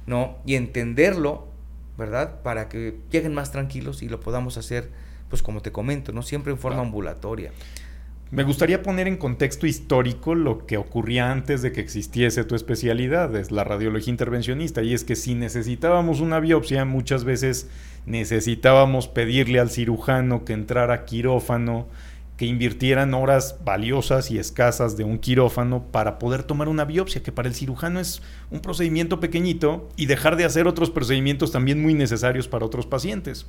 ¿No? 0.05 0.37
Y 0.45 0.55
entenderlo, 0.55 1.47
¿verdad? 1.97 2.41
Para 2.41 2.69
que 2.69 2.97
lleguen 3.11 3.33
más 3.33 3.51
tranquilos 3.51 4.01
y 4.03 4.09
lo 4.09 4.19
podamos 4.19 4.57
hacer, 4.57 4.89
pues 5.29 5.41
como 5.41 5.61
te 5.61 5.71
comento, 5.71 6.11
¿no? 6.11 6.21
Siempre 6.21 6.51
en 6.51 6.59
forma 6.59 6.81
ambulatoria. 6.81 7.51
Me 8.33 8.41
gustaría 8.41 8.81
poner 8.81 9.07
en 9.07 9.17
contexto 9.17 9.67
histórico 9.67 10.33
lo 10.33 10.65
que 10.65 10.77
ocurría 10.77 11.31
antes 11.31 11.61
de 11.61 11.71
que 11.71 11.81
existiese 11.81 12.43
tu 12.43 12.55
especialidad, 12.55 13.35
es 13.35 13.51
la 13.51 13.63
radiología 13.63 14.09
intervencionista, 14.09 14.81
y 14.81 14.95
es 14.95 15.03
que 15.03 15.15
si 15.15 15.35
necesitábamos 15.35 16.19
una 16.19 16.39
biopsia, 16.39 16.83
muchas 16.83 17.25
veces 17.25 17.69
necesitábamos 18.07 19.07
pedirle 19.07 19.59
al 19.59 19.69
cirujano 19.69 20.45
que 20.45 20.53
entrara 20.53 21.05
quirófano, 21.05 21.85
que 22.43 22.47
invirtieran 22.47 23.13
horas 23.13 23.55
valiosas 23.63 24.29
y 24.29 24.37
escasas 24.37 24.97
de 24.97 25.05
un 25.05 25.17
quirófano 25.17 25.85
para 25.93 26.19
poder 26.19 26.43
tomar 26.43 26.67
una 26.67 26.83
biopsia, 26.83 27.23
que 27.23 27.31
para 27.31 27.47
el 27.47 27.55
cirujano 27.55 28.01
es 28.01 28.21
un 28.51 28.59
procedimiento 28.59 29.21
pequeñito 29.21 29.87
y 29.95 30.07
dejar 30.07 30.35
de 30.35 30.43
hacer 30.43 30.67
otros 30.67 30.89
procedimientos 30.89 31.53
también 31.53 31.81
muy 31.81 31.93
necesarios 31.93 32.49
para 32.49 32.65
otros 32.65 32.85
pacientes. 32.85 33.45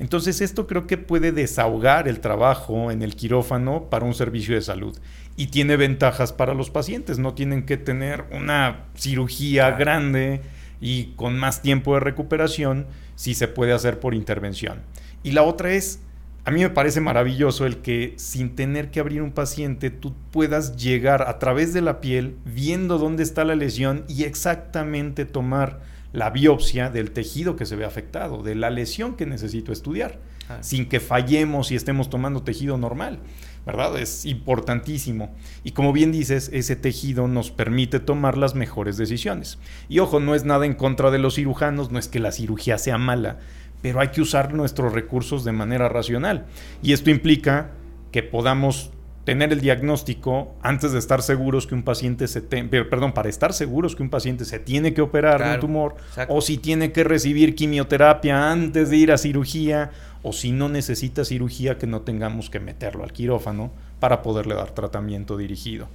Entonces 0.00 0.40
esto 0.40 0.66
creo 0.66 0.88
que 0.88 0.98
puede 0.98 1.30
desahogar 1.30 2.08
el 2.08 2.18
trabajo 2.18 2.90
en 2.90 3.02
el 3.02 3.14
quirófano 3.14 3.88
para 3.88 4.04
un 4.04 4.14
servicio 4.14 4.56
de 4.56 4.62
salud 4.62 4.98
y 5.36 5.46
tiene 5.46 5.76
ventajas 5.76 6.32
para 6.32 6.54
los 6.54 6.70
pacientes. 6.70 7.20
No 7.20 7.34
tienen 7.34 7.64
que 7.64 7.76
tener 7.76 8.24
una 8.32 8.86
cirugía 8.96 9.70
grande 9.70 10.40
y 10.80 11.12
con 11.14 11.38
más 11.38 11.62
tiempo 11.62 11.94
de 11.94 12.00
recuperación 12.00 12.88
si 13.14 13.34
se 13.34 13.46
puede 13.46 13.72
hacer 13.72 14.00
por 14.00 14.12
intervención. 14.12 14.80
Y 15.22 15.30
la 15.30 15.44
otra 15.44 15.70
es, 15.70 16.00
a 16.46 16.50
mí 16.50 16.60
me 16.60 16.70
parece 16.70 17.00
maravilloso 17.00 17.64
el 17.64 17.78
que 17.78 18.14
sin 18.16 18.54
tener 18.54 18.90
que 18.90 19.00
abrir 19.00 19.22
un 19.22 19.32
paciente 19.32 19.88
tú 19.90 20.12
puedas 20.30 20.76
llegar 20.76 21.22
a 21.22 21.38
través 21.38 21.72
de 21.72 21.80
la 21.80 22.02
piel 22.02 22.36
viendo 22.44 22.98
dónde 22.98 23.22
está 23.22 23.44
la 23.44 23.56
lesión 23.56 24.04
y 24.08 24.24
exactamente 24.24 25.24
tomar 25.24 25.80
la 26.12 26.30
biopsia 26.30 26.90
del 26.90 27.10
tejido 27.12 27.56
que 27.56 27.66
se 27.66 27.76
ve 27.76 27.84
afectado, 27.84 28.42
de 28.42 28.54
la 28.54 28.70
lesión 28.70 29.16
que 29.16 29.26
necesito 29.26 29.72
estudiar, 29.72 30.20
ah. 30.48 30.58
sin 30.60 30.88
que 30.88 31.00
fallemos 31.00 31.72
y 31.72 31.76
estemos 31.76 32.08
tomando 32.08 32.44
tejido 32.44 32.78
normal, 32.78 33.18
¿verdad? 33.66 33.98
Es 33.98 34.24
importantísimo. 34.24 35.34
Y 35.64 35.72
como 35.72 35.92
bien 35.92 36.12
dices, 36.12 36.50
ese 36.52 36.76
tejido 36.76 37.26
nos 37.26 37.50
permite 37.50 37.98
tomar 37.98 38.38
las 38.38 38.54
mejores 38.54 38.96
decisiones. 38.96 39.58
Y 39.88 39.98
ojo, 39.98 40.20
no 40.20 40.36
es 40.36 40.44
nada 40.44 40.66
en 40.66 40.74
contra 40.74 41.10
de 41.10 41.18
los 41.18 41.34
cirujanos, 41.34 41.90
no 41.90 41.98
es 41.98 42.06
que 42.06 42.20
la 42.20 42.30
cirugía 42.30 42.78
sea 42.78 42.96
mala, 42.96 43.38
pero 43.84 44.00
hay 44.00 44.08
que 44.08 44.22
usar 44.22 44.54
nuestros 44.54 44.94
recursos 44.94 45.44
de 45.44 45.52
manera 45.52 45.90
racional. 45.90 46.46
Y 46.82 46.94
esto 46.94 47.10
implica 47.10 47.72
que 48.12 48.22
podamos 48.22 48.90
tener 49.24 49.52
el 49.52 49.60
diagnóstico 49.60 50.54
antes 50.62 50.92
de 50.92 50.98
estar 50.98 51.20
seguros 51.20 51.66
que 51.66 51.74
un 51.74 51.82
paciente 51.82 52.26
se 52.26 52.40
perdón, 52.40 53.12
para 53.12 53.28
estar 53.28 53.52
seguros 53.52 53.94
que 53.94 54.02
un 54.02 54.08
paciente 54.08 54.46
se 54.46 54.58
tiene 54.58 54.94
que 54.94 55.02
operar 55.02 55.42
un 55.42 55.60
tumor 55.60 55.96
o 56.28 56.40
si 56.40 56.56
tiene 56.56 56.92
que 56.92 57.04
recibir 57.04 57.54
quimioterapia 57.54 58.50
antes 58.50 58.88
de 58.88 58.96
ir 58.96 59.12
a 59.12 59.18
cirugía 59.18 59.90
o 60.22 60.32
si 60.32 60.50
no 60.50 60.70
necesita 60.70 61.22
cirugía 61.22 61.76
que 61.76 61.86
no 61.86 62.00
tengamos 62.00 62.48
que 62.48 62.60
meterlo 62.60 63.04
al 63.04 63.12
quirófano 63.12 63.70
para 64.00 64.22
poderle 64.22 64.54
dar 64.54 64.70
tratamiento 64.70 65.36
dirigido. 65.36 65.88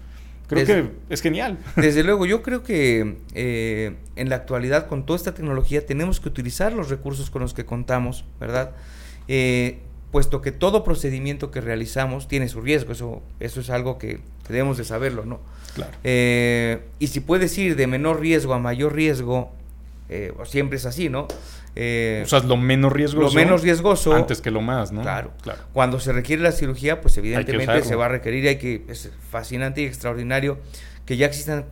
Creo 0.50 0.66
que 0.66 0.92
es 1.10 1.22
genial. 1.22 1.60
Desde 1.76 2.04
luego, 2.04 2.26
yo 2.26 2.42
creo 2.42 2.64
que 2.64 3.18
eh, 3.36 3.96
en 4.16 4.30
la 4.30 4.38
actualidad 4.38 4.88
con 4.88 5.06
toda 5.06 5.18
esta 5.18 5.36
tecnología 5.36 5.86
tenemos 5.86 6.20
que 6.20 6.28
utilizar 6.28 6.74
los 6.74 6.90
recursos 6.90 7.30
con 7.30 7.44
los 7.44 7.54
que 7.54 7.66
contamos, 7.66 8.26
¿verdad? 8.40 8.72
Eh, 9.28 9.78
puesto 10.12 10.42
que 10.42 10.52
todo 10.52 10.84
procedimiento 10.84 11.52
que 11.52 11.62
realizamos 11.62 12.28
tiene 12.28 12.50
su 12.50 12.62
riesgo, 12.62 12.94
eso, 12.94 13.22
eso 13.40 13.62
es 13.62 13.70
algo 13.70 14.00
que 14.00 14.22
debemos 14.48 14.78
de 14.78 14.86
saberlo, 14.86 15.24
¿no? 15.24 15.40
Claro. 15.76 15.92
Eh, 16.04 16.80
y 16.98 17.08
si 17.08 17.20
puedes 17.20 17.56
ir 17.60 17.76
de 17.76 17.86
menor 17.86 18.20
riesgo 18.20 18.56
a 18.56 18.60
mayor 18.60 18.96
riesgo, 18.96 19.52
siempre 20.46 20.78
es 20.78 20.88
así, 20.88 21.08
¿no? 21.08 21.28
Eh, 21.76 22.22
o 22.26 22.28
sea, 22.28 22.40
lo 22.40 22.58
menos 22.58 22.92
riesgoso. 22.92 23.28
Lo 23.28 23.34
menos 23.34 23.62
riesgoso. 23.62 24.14
Antes 24.14 24.42
que 24.42 24.52
lo 24.52 24.62
más, 24.62 24.92
¿no? 24.92 25.02
Claro. 25.02 25.32
claro. 25.42 25.62
Cuando 25.74 26.00
se 26.00 26.12
requiere 26.12 26.42
la 26.42 26.52
cirugía, 26.52 27.02
pues 27.02 27.18
evidentemente 27.18 27.84
se 27.84 27.96
va 27.96 28.06
a 28.06 28.10
requerir, 28.10 28.48
hay 28.48 28.58
que, 28.58 28.86
es 28.88 29.12
fascinante 29.30 29.82
y 29.82 29.86
extraordinario 29.86 30.60
que 31.06 31.18
ya 31.18 31.26
existan 31.26 31.66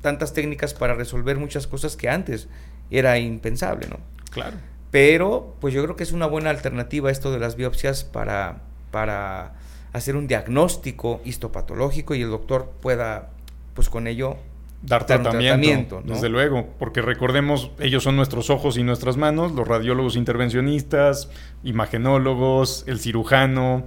tantas 0.00 0.34
técnicas 0.34 0.72
para 0.72 0.94
resolver 0.94 1.36
muchas 1.36 1.66
cosas 1.66 1.96
que 1.96 2.08
antes 2.08 2.48
era 2.90 3.18
impensable, 3.18 3.88
¿no? 3.88 3.98
Claro. 4.30 4.56
Pero 4.92 5.56
pues 5.60 5.74
yo 5.74 5.82
creo 5.82 5.96
que 5.96 6.04
es 6.04 6.12
una 6.12 6.26
buena 6.26 6.50
alternativa 6.50 7.10
esto 7.10 7.32
de 7.32 7.40
las 7.40 7.56
biopsias 7.56 8.04
para, 8.04 8.60
para 8.90 9.54
hacer 9.92 10.14
un 10.14 10.26
diagnóstico 10.28 11.20
histopatológico 11.24 12.14
y 12.14 12.22
el 12.22 12.30
doctor 12.30 12.72
pueda 12.80 13.30
pues 13.74 13.88
con 13.88 14.06
ello 14.06 14.36
dar 14.82 15.06
tratamiento, 15.06 16.02
desde 16.04 16.28
luego, 16.28 16.68
porque 16.78 17.02
recordemos, 17.02 17.70
ellos 17.78 18.02
son 18.02 18.16
nuestros 18.16 18.50
ojos 18.50 18.76
y 18.76 18.82
nuestras 18.82 19.16
manos, 19.16 19.52
los 19.52 19.66
radiólogos 19.66 20.16
intervencionistas, 20.16 21.30
imagenólogos, 21.62 22.84
el 22.88 22.98
cirujano, 22.98 23.84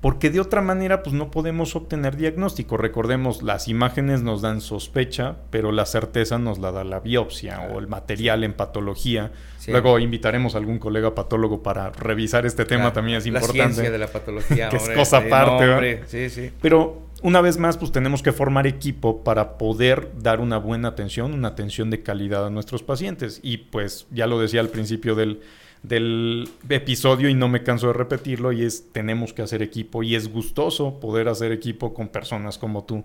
porque 0.00 0.30
de 0.30 0.38
otra 0.38 0.60
manera 0.60 1.02
pues 1.02 1.12
no 1.12 1.30
podemos 1.30 1.74
obtener 1.74 2.16
diagnóstico. 2.16 2.76
Recordemos, 2.76 3.42
las 3.42 3.66
imágenes 3.66 4.22
nos 4.22 4.42
dan 4.42 4.60
sospecha, 4.60 5.36
pero 5.50 5.72
la 5.72 5.86
certeza 5.86 6.38
nos 6.38 6.58
la 6.58 6.70
da 6.70 6.84
la 6.84 7.00
biopsia 7.00 7.68
o 7.72 7.80
el 7.80 7.88
material 7.88 8.44
en 8.44 8.52
patología. 8.52 9.32
Luego 9.66 9.98
invitaremos 9.98 10.54
a 10.54 10.58
algún 10.58 10.78
colega 10.78 11.14
patólogo 11.16 11.64
para 11.64 11.90
revisar 11.90 12.46
este 12.46 12.64
tema, 12.64 12.92
también 12.92 13.18
es 13.18 13.26
importante. 13.26 13.58
La 13.58 13.64
ciencia 13.64 13.90
de 13.90 13.98
la 13.98 14.06
patología, 14.06 14.68
que 14.70 14.76
es 14.76 14.88
cosa 14.90 15.18
aparte. 15.18 16.02
sí, 16.06 16.30
sí. 16.30 16.52
Pero 16.62 17.07
una 17.22 17.40
vez 17.40 17.58
más, 17.58 17.76
pues 17.76 17.92
tenemos 17.92 18.22
que 18.22 18.32
formar 18.32 18.66
equipo 18.66 19.24
para 19.24 19.58
poder 19.58 20.12
dar 20.20 20.40
una 20.40 20.58
buena 20.58 20.88
atención, 20.88 21.34
una 21.34 21.48
atención 21.48 21.90
de 21.90 22.02
calidad 22.02 22.46
a 22.46 22.50
nuestros 22.50 22.82
pacientes. 22.82 23.40
Y 23.42 23.58
pues 23.58 24.06
ya 24.10 24.26
lo 24.26 24.40
decía 24.40 24.60
al 24.60 24.68
principio 24.68 25.14
del 25.14 25.40
del 25.82 26.48
episodio 26.68 27.28
y 27.28 27.34
no 27.34 27.48
me 27.48 27.62
canso 27.62 27.88
de 27.88 27.92
repetirlo 27.92 28.52
y 28.52 28.64
es 28.64 28.92
tenemos 28.92 29.32
que 29.32 29.42
hacer 29.42 29.62
equipo 29.62 30.02
y 30.02 30.14
es 30.14 30.32
gustoso 30.32 30.98
poder 31.00 31.28
hacer 31.28 31.52
equipo 31.52 31.94
con 31.94 32.08
personas 32.08 32.58
como 32.58 32.84
tú 32.84 33.04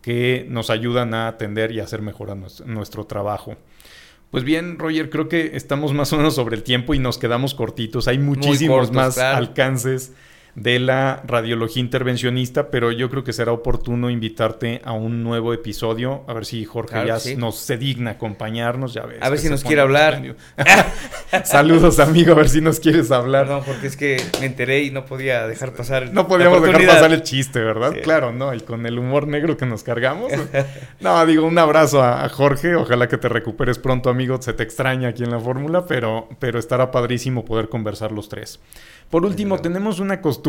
que 0.00 0.46
nos 0.48 0.70
ayudan 0.70 1.14
a 1.14 1.28
atender 1.28 1.72
y 1.72 1.80
hacer 1.80 2.02
mejor 2.02 2.36
nuestro, 2.66 3.06
trabajo. 3.06 3.56
Pues 4.30 4.44
bien, 4.44 4.78
Roger, 4.78 5.08
creo 5.08 5.28
que 5.28 5.56
estamos 5.56 5.94
más 5.94 6.12
o 6.12 6.16
menos 6.16 6.34
sobre 6.34 6.56
el 6.56 6.62
tiempo 6.62 6.92
y 6.92 6.98
nos 6.98 7.16
quedamos 7.16 7.54
cortitos. 7.54 8.08
Hay 8.08 8.18
muchísimos 8.18 8.92
más 8.92 9.16
alcances 9.16 10.12
de 10.54 10.78
la 10.78 11.22
radiología 11.26 11.80
intervencionista, 11.80 12.70
pero 12.70 12.92
yo 12.92 13.10
creo 13.10 13.24
que 13.24 13.32
será 13.32 13.52
oportuno 13.52 14.08
invitarte 14.08 14.80
a 14.84 14.92
un 14.92 15.22
nuevo 15.24 15.52
episodio, 15.52 16.24
a 16.28 16.32
ver 16.32 16.46
si 16.46 16.64
Jorge 16.64 17.06
ya 17.06 17.18
nos 17.36 17.58
se 17.58 17.76
digna 17.76 18.12
acompañarnos, 18.12 18.94
ya 18.94 19.04
ves. 19.04 19.18
A 19.20 19.30
ver 19.30 19.38
si 19.38 19.48
nos 19.48 19.64
quiere 19.64 19.82
hablar. 19.82 20.22
Saludos, 21.44 21.98
amigo, 21.98 22.32
a 22.32 22.36
ver 22.36 22.48
si 22.48 22.60
nos 22.60 22.78
quieres 22.78 23.10
hablar. 23.10 23.48
No, 23.48 23.62
porque 23.62 23.88
es 23.88 23.96
que 23.96 24.22
me 24.40 24.46
enteré 24.46 24.84
y 24.84 24.90
no 24.90 25.04
podía 25.06 25.46
dejar 25.46 25.72
pasar. 25.72 26.12
No 26.12 26.28
podíamos 26.28 26.62
dejar 26.62 26.86
pasar 26.86 27.12
el 27.12 27.22
chiste, 27.22 27.60
¿verdad? 27.60 27.94
Claro, 28.02 28.32
no, 28.32 28.54
y 28.54 28.60
con 28.60 28.86
el 28.86 28.98
humor 28.98 29.26
negro 29.26 29.56
que 29.56 29.66
nos 29.66 29.82
cargamos. 29.82 30.32
no, 31.00 31.26
digo, 31.26 31.46
un 31.46 31.58
abrazo 31.58 32.02
a, 32.02 32.28
Jorge, 32.28 32.76
ojalá 32.76 33.08
que 33.08 33.18
te 33.18 33.28
recuperes 33.28 33.78
pronto, 33.78 34.08
amigo, 34.08 34.40
se 34.40 34.52
te 34.52 34.62
extraña 34.62 35.08
aquí 35.08 35.24
en 35.24 35.30
la 35.30 35.40
fórmula, 35.40 35.86
pero, 35.86 36.28
pero 36.38 36.58
estará 36.58 36.90
padrísimo 36.90 37.44
poder 37.44 37.68
conversar 37.68 38.12
los 38.12 38.28
tres. 38.28 38.60
Por 39.10 39.24
último, 39.24 39.58
tenemos 39.60 40.00
una 40.00 40.20
costumbre, 40.20 40.43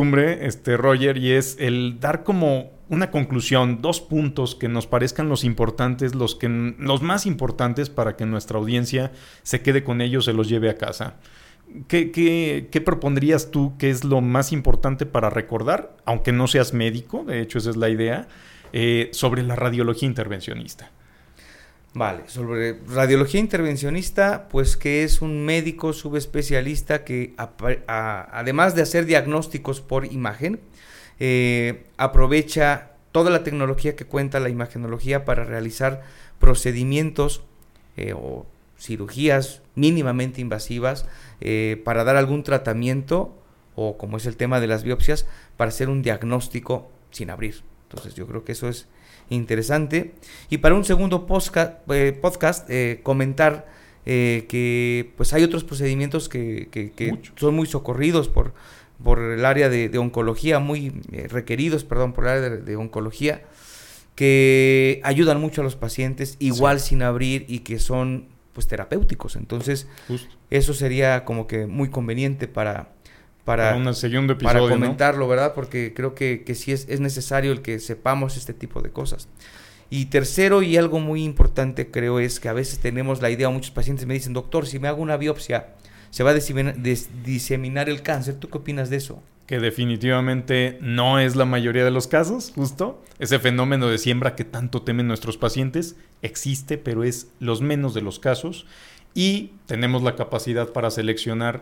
este 0.45 0.77
Roger, 0.77 1.17
y 1.17 1.31
es 1.31 1.57
el 1.59 1.99
dar 1.99 2.23
como 2.23 2.71
una 2.89 3.11
conclusión, 3.11 3.81
dos 3.81 4.01
puntos 4.01 4.55
que 4.55 4.67
nos 4.67 4.87
parezcan 4.87 5.29
los 5.29 5.43
importantes, 5.43 6.15
los 6.15 6.35
que 6.35 6.49
los 6.49 7.01
más 7.01 7.25
importantes 7.25 7.89
para 7.89 8.15
que 8.15 8.25
nuestra 8.25 8.59
audiencia 8.59 9.11
se 9.43 9.61
quede 9.61 9.83
con 9.83 10.01
ellos, 10.01 10.25
se 10.25 10.33
los 10.33 10.49
lleve 10.49 10.69
a 10.69 10.77
casa. 10.77 11.15
¿Qué, 11.87 12.11
qué, 12.11 12.81
propondrías 12.81 13.49
tú 13.49 13.75
que 13.77 13.89
es 13.89 14.03
lo 14.03 14.21
más 14.21 14.51
importante 14.51 15.05
para 15.05 15.29
recordar, 15.29 15.97
aunque 16.05 16.31
no 16.31 16.47
seas 16.47 16.73
médico, 16.73 17.23
de 17.23 17.41
hecho 17.41 17.57
esa 17.57 17.71
es 17.71 17.77
la 17.77 17.89
idea, 17.89 18.27
eh, 18.71 19.09
sobre 19.13 19.43
la 19.43 19.55
radiología 19.55 20.07
intervencionista? 20.07 20.91
Vale, 21.95 22.23
sobre 22.27 22.77
radiología 22.89 23.39
intervencionista, 23.39 24.49
pues 24.49 24.75
que 24.75 25.05
es 25.05 25.21
un 25.21 25.45
médico 25.45 25.93
subespecialista 25.93 27.05
que 27.05 27.33
además 27.37 28.75
de 28.75 28.81
hacer 28.81 29.05
diagnósticos 29.05 29.79
por 29.79 30.05
imagen, 30.05 30.59
eh, 31.21 31.85
aprovecha 31.95 32.91
toda 33.13 33.31
la 33.31 33.45
tecnología 33.45 33.95
que 33.95 34.03
cuenta 34.03 34.41
la 34.41 34.49
imagenología 34.49 35.23
para 35.23 35.45
realizar 35.45 36.03
procedimientos 36.37 37.43
eh, 37.95 38.11
o 38.13 38.45
cirugías 38.77 39.61
mínimamente 39.75 40.41
invasivas 40.41 41.05
eh, 41.39 41.81
para 41.85 42.03
dar 42.03 42.17
algún 42.17 42.43
tratamiento 42.43 43.41
o 43.75 43.97
como 43.97 44.17
es 44.17 44.25
el 44.25 44.35
tema 44.35 44.59
de 44.59 44.67
las 44.67 44.83
biopsias, 44.83 45.27
para 45.55 45.69
hacer 45.69 45.87
un 45.87 46.01
diagnóstico 46.01 46.91
sin 47.11 47.29
abrir. 47.29 47.63
Entonces 47.83 48.15
yo 48.15 48.27
creo 48.27 48.43
que 48.43 48.51
eso 48.51 48.67
es 48.67 48.87
interesante. 49.29 50.13
Y 50.49 50.59
para 50.59 50.75
un 50.75 50.85
segundo 50.85 51.27
eh, 51.89 52.17
podcast, 52.21 52.69
eh, 52.69 52.99
comentar 53.03 53.67
eh, 54.05 54.45
que 54.47 55.11
pues 55.17 55.33
hay 55.33 55.43
otros 55.43 55.63
procedimientos 55.63 56.29
que, 56.29 57.13
son 57.35 57.55
muy 57.55 57.67
socorridos 57.67 58.27
por, 58.27 58.53
por 59.03 59.19
el 59.19 59.45
área 59.45 59.69
de, 59.69 59.97
oncología, 59.97 60.59
muy 60.59 60.91
requeridos, 61.29 61.83
perdón, 61.83 62.13
por 62.13 62.25
el 62.25 62.29
área 62.31 62.49
de, 62.49 62.75
oncología, 62.75 63.43
que 64.15 65.01
ayudan 65.03 65.41
mucho 65.41 65.61
a 65.61 65.63
los 65.63 65.75
pacientes, 65.75 66.37
igual 66.39 66.79
sin 66.79 67.01
abrir 67.01 67.45
y 67.47 67.59
que 67.59 67.79
son 67.79 68.27
pues 68.53 68.67
terapéuticos. 68.67 69.35
Entonces, 69.35 69.87
eso 70.49 70.73
sería 70.73 71.25
como 71.25 71.45
que 71.47 71.67
muy 71.67 71.89
conveniente 71.89 72.47
para, 72.47 72.94
para, 73.45 73.77
para 74.41 74.59
comentarlo, 74.59 75.27
¿verdad? 75.27 75.53
Porque 75.53 75.93
creo 75.95 76.15
que, 76.15 76.43
que 76.43 76.55
sí 76.55 76.71
es, 76.71 76.87
es, 76.89 76.99
necesario 76.99 77.51
el 77.51 77.61
que 77.61 77.79
sepamos 77.79 78.37
este 78.37 78.53
tipo 78.53 78.81
de 78.81 78.89
cosas. 78.89 79.29
Y 79.91 80.07
tercero, 80.07 80.63
y 80.63 80.77
algo 80.77 80.99
muy 80.99 81.23
importante 81.23 81.91
creo 81.91 82.19
es 82.19 82.39
que 82.39 82.49
a 82.49 82.53
veces 82.53 82.79
tenemos 82.79 83.21
la 83.21 83.29
idea, 83.29 83.47
muchos 83.49 83.71
pacientes 83.71 84.07
me 84.07 84.15
dicen, 84.15 84.33
doctor, 84.33 84.65
si 84.65 84.79
me 84.79 84.87
hago 84.87 85.01
una 85.01 85.15
biopsia, 85.15 85.67
se 86.09 86.23
va 86.23 86.31
a 86.31 86.33
diseminar, 86.33 87.87
el 87.87 88.01
cáncer. 88.01 88.35
¿Tú 88.35 88.49
qué 88.49 88.57
opinas 88.57 88.89
de 88.89 88.97
eso? 88.97 89.21
que 89.45 89.59
definitivamente 89.59 90.79
no 90.81 91.19
es 91.19 91.35
la 91.35 91.45
mayoría 91.45 91.85
de 91.85 91.91
los 91.91 92.07
casos, 92.07 92.51
justo. 92.55 93.03
Ese 93.19 93.37
fenómeno 93.37 93.87
de 93.89 93.99
siembra 93.99 94.35
que 94.35 94.43
tanto 94.43 94.81
temen 94.81 95.07
nuestros 95.07 95.37
pacientes 95.37 95.95
existe, 96.23 96.79
pero 96.79 97.03
es 97.03 97.27
los 97.39 97.61
menos 97.61 97.93
de 97.93 98.01
los 98.01 98.17
casos. 98.17 98.65
Y 99.13 99.51
tenemos 99.67 100.01
la 100.01 100.15
capacidad 100.15 100.69
para 100.69 100.89
seleccionar 100.89 101.61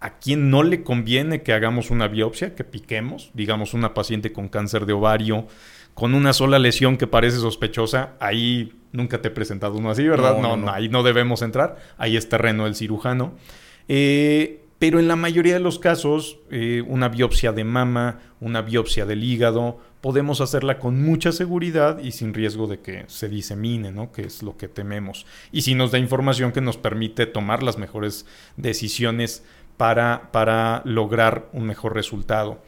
a 0.00 0.18
quién 0.18 0.50
no 0.50 0.62
le 0.62 0.82
conviene 0.82 1.42
que 1.42 1.52
hagamos 1.52 1.90
una 1.90 2.08
biopsia, 2.08 2.54
que 2.54 2.64
piquemos, 2.64 3.30
digamos 3.34 3.74
una 3.74 3.94
paciente 3.94 4.32
con 4.32 4.48
cáncer 4.48 4.86
de 4.86 4.92
ovario, 4.92 5.46
con 5.94 6.14
una 6.14 6.32
sola 6.32 6.58
lesión 6.58 6.98
que 6.98 7.06
parece 7.06 7.38
sospechosa, 7.38 8.14
ahí 8.20 8.74
nunca 8.92 9.22
te 9.22 9.28
he 9.28 9.30
presentado 9.30 9.76
uno 9.76 9.90
así, 9.90 10.06
¿verdad? 10.06 10.38
No, 10.38 10.56
no, 10.56 10.70
ahí 10.70 10.88
no 10.88 11.02
debemos 11.02 11.42
entrar, 11.42 11.76
ahí 11.96 12.16
es 12.16 12.28
terreno 12.28 12.64
del 12.64 12.74
cirujano. 12.74 13.34
Eh, 13.88 14.62
pero 14.78 15.00
en 15.00 15.08
la 15.08 15.16
mayoría 15.16 15.54
de 15.54 15.60
los 15.60 15.78
casos, 15.78 16.38
eh, 16.50 16.82
una 16.86 17.08
biopsia 17.08 17.52
de 17.52 17.64
mama, 17.64 18.20
una 18.40 18.60
biopsia 18.60 19.06
del 19.06 19.24
hígado, 19.24 19.80
podemos 20.02 20.42
hacerla 20.42 20.78
con 20.78 21.02
mucha 21.02 21.32
seguridad 21.32 21.98
y 21.98 22.12
sin 22.12 22.34
riesgo 22.34 22.66
de 22.66 22.80
que 22.80 23.04
se 23.08 23.28
disemine, 23.28 23.90
¿no? 23.90 24.12
Que 24.12 24.22
es 24.22 24.42
lo 24.42 24.58
que 24.58 24.68
tememos. 24.68 25.24
Y 25.50 25.62
si 25.62 25.74
nos 25.74 25.92
da 25.92 25.98
información 25.98 26.52
que 26.52 26.60
nos 26.60 26.76
permite 26.76 27.24
tomar 27.24 27.62
las 27.62 27.78
mejores 27.78 28.26
decisiones 28.56 29.42
para, 29.76 30.30
para 30.32 30.82
lograr 30.84 31.48
un 31.52 31.66
mejor 31.66 31.94
resultado. 31.94 32.58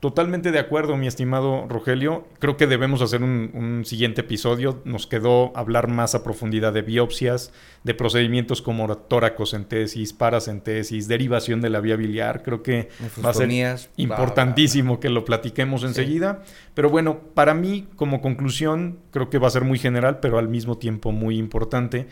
Totalmente 0.00 0.52
de 0.52 0.60
acuerdo, 0.60 0.96
mi 0.96 1.08
estimado 1.08 1.66
Rogelio. 1.68 2.28
Creo 2.38 2.56
que 2.56 2.68
debemos 2.68 3.02
hacer 3.02 3.20
un, 3.24 3.82
siguiente 3.84 4.20
episodio. 4.20 4.80
Nos 4.84 5.08
quedó 5.08 5.50
hablar 5.56 5.88
más 5.88 6.14
a 6.14 6.22
profundidad 6.22 6.72
de 6.72 6.82
biopsias, 6.82 7.52
de 7.82 7.94
procedimientos 7.94 8.62
como 8.62 8.96
toracocentesis, 8.96 10.12
paracentesis, 10.12 11.08
derivación 11.08 11.60
de 11.60 11.70
la 11.70 11.80
vía 11.80 11.96
biliar. 11.96 12.44
Creo 12.44 12.62
que 12.62 12.90
va 13.24 13.30
a 13.30 13.34
ser 13.34 13.50
importantísimo 13.96 15.00
que 15.00 15.08
lo 15.08 15.24
platiquemos 15.24 15.82
enseguida. 15.82 16.44
Pero 16.74 16.90
bueno, 16.90 17.18
para 17.34 17.54
mí, 17.54 17.88
como 17.96 18.20
conclusión, 18.20 19.00
creo 19.10 19.30
que 19.30 19.38
va 19.38 19.48
a 19.48 19.50
ser 19.50 19.64
muy 19.64 19.80
general, 19.80 20.20
pero 20.20 20.38
al 20.38 20.48
mismo 20.48 20.78
tiempo 20.78 21.10
muy 21.10 21.38
importante. 21.38 22.06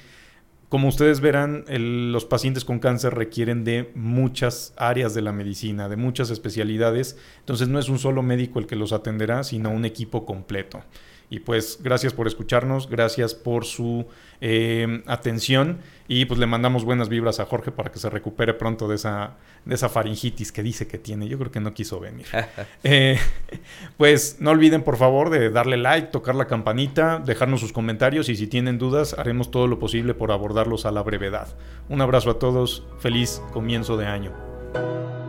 Como 0.68 0.88
ustedes 0.88 1.20
verán, 1.20 1.64
los 1.68 2.24
pacientes 2.24 2.64
con 2.64 2.80
cáncer 2.80 3.14
requieren 3.14 3.62
de 3.62 3.92
muchas 3.94 4.74
áreas 4.76 5.14
de 5.14 5.22
la 5.22 5.30
medicina, 5.30 5.88
de 5.88 5.96
muchas 5.96 6.30
especialidades. 6.30 7.16
Entonces 7.38 7.68
no 7.68 7.78
es 7.78 7.88
un 7.88 8.00
solo 8.00 8.22
médico 8.22 8.58
el 8.58 8.66
que 8.66 8.74
los 8.74 8.92
atenderá, 8.92 9.44
sino 9.44 9.70
un 9.70 9.84
equipo 9.84 10.26
completo. 10.26 10.82
Y 11.28 11.40
pues 11.40 11.78
gracias 11.82 12.12
por 12.12 12.26
escucharnos, 12.26 12.88
gracias 12.88 13.34
por 13.34 13.64
su 13.64 14.06
eh, 14.40 15.02
atención 15.06 15.78
y 16.06 16.26
pues 16.26 16.38
le 16.38 16.46
mandamos 16.46 16.84
buenas 16.84 17.08
vibras 17.08 17.40
a 17.40 17.46
Jorge 17.46 17.72
para 17.72 17.90
que 17.90 17.98
se 17.98 18.08
recupere 18.08 18.54
pronto 18.54 18.86
de 18.86 18.94
esa, 18.94 19.34
de 19.64 19.74
esa 19.74 19.88
faringitis 19.88 20.52
que 20.52 20.62
dice 20.62 20.86
que 20.86 20.98
tiene. 20.98 21.26
Yo 21.26 21.36
creo 21.38 21.50
que 21.50 21.60
no 21.60 21.74
quiso 21.74 22.00
venir. 22.00 22.26
Eh, 22.84 23.18
pues 23.96 24.36
no 24.38 24.50
olviden 24.50 24.82
por 24.82 24.96
favor 24.96 25.30
de 25.30 25.50
darle 25.50 25.76
like, 25.76 26.08
tocar 26.08 26.34
la 26.34 26.46
campanita, 26.46 27.18
dejarnos 27.18 27.60
sus 27.60 27.72
comentarios 27.72 28.28
y 28.28 28.36
si 28.36 28.46
tienen 28.46 28.78
dudas 28.78 29.14
haremos 29.18 29.50
todo 29.50 29.66
lo 29.66 29.78
posible 29.78 30.14
por 30.14 30.30
abordarlos 30.30 30.86
a 30.86 30.92
la 30.92 31.02
brevedad. 31.02 31.48
Un 31.88 32.00
abrazo 32.00 32.30
a 32.30 32.38
todos, 32.38 32.86
feliz 33.00 33.42
comienzo 33.52 33.96
de 33.96 34.06
año. 34.06 35.25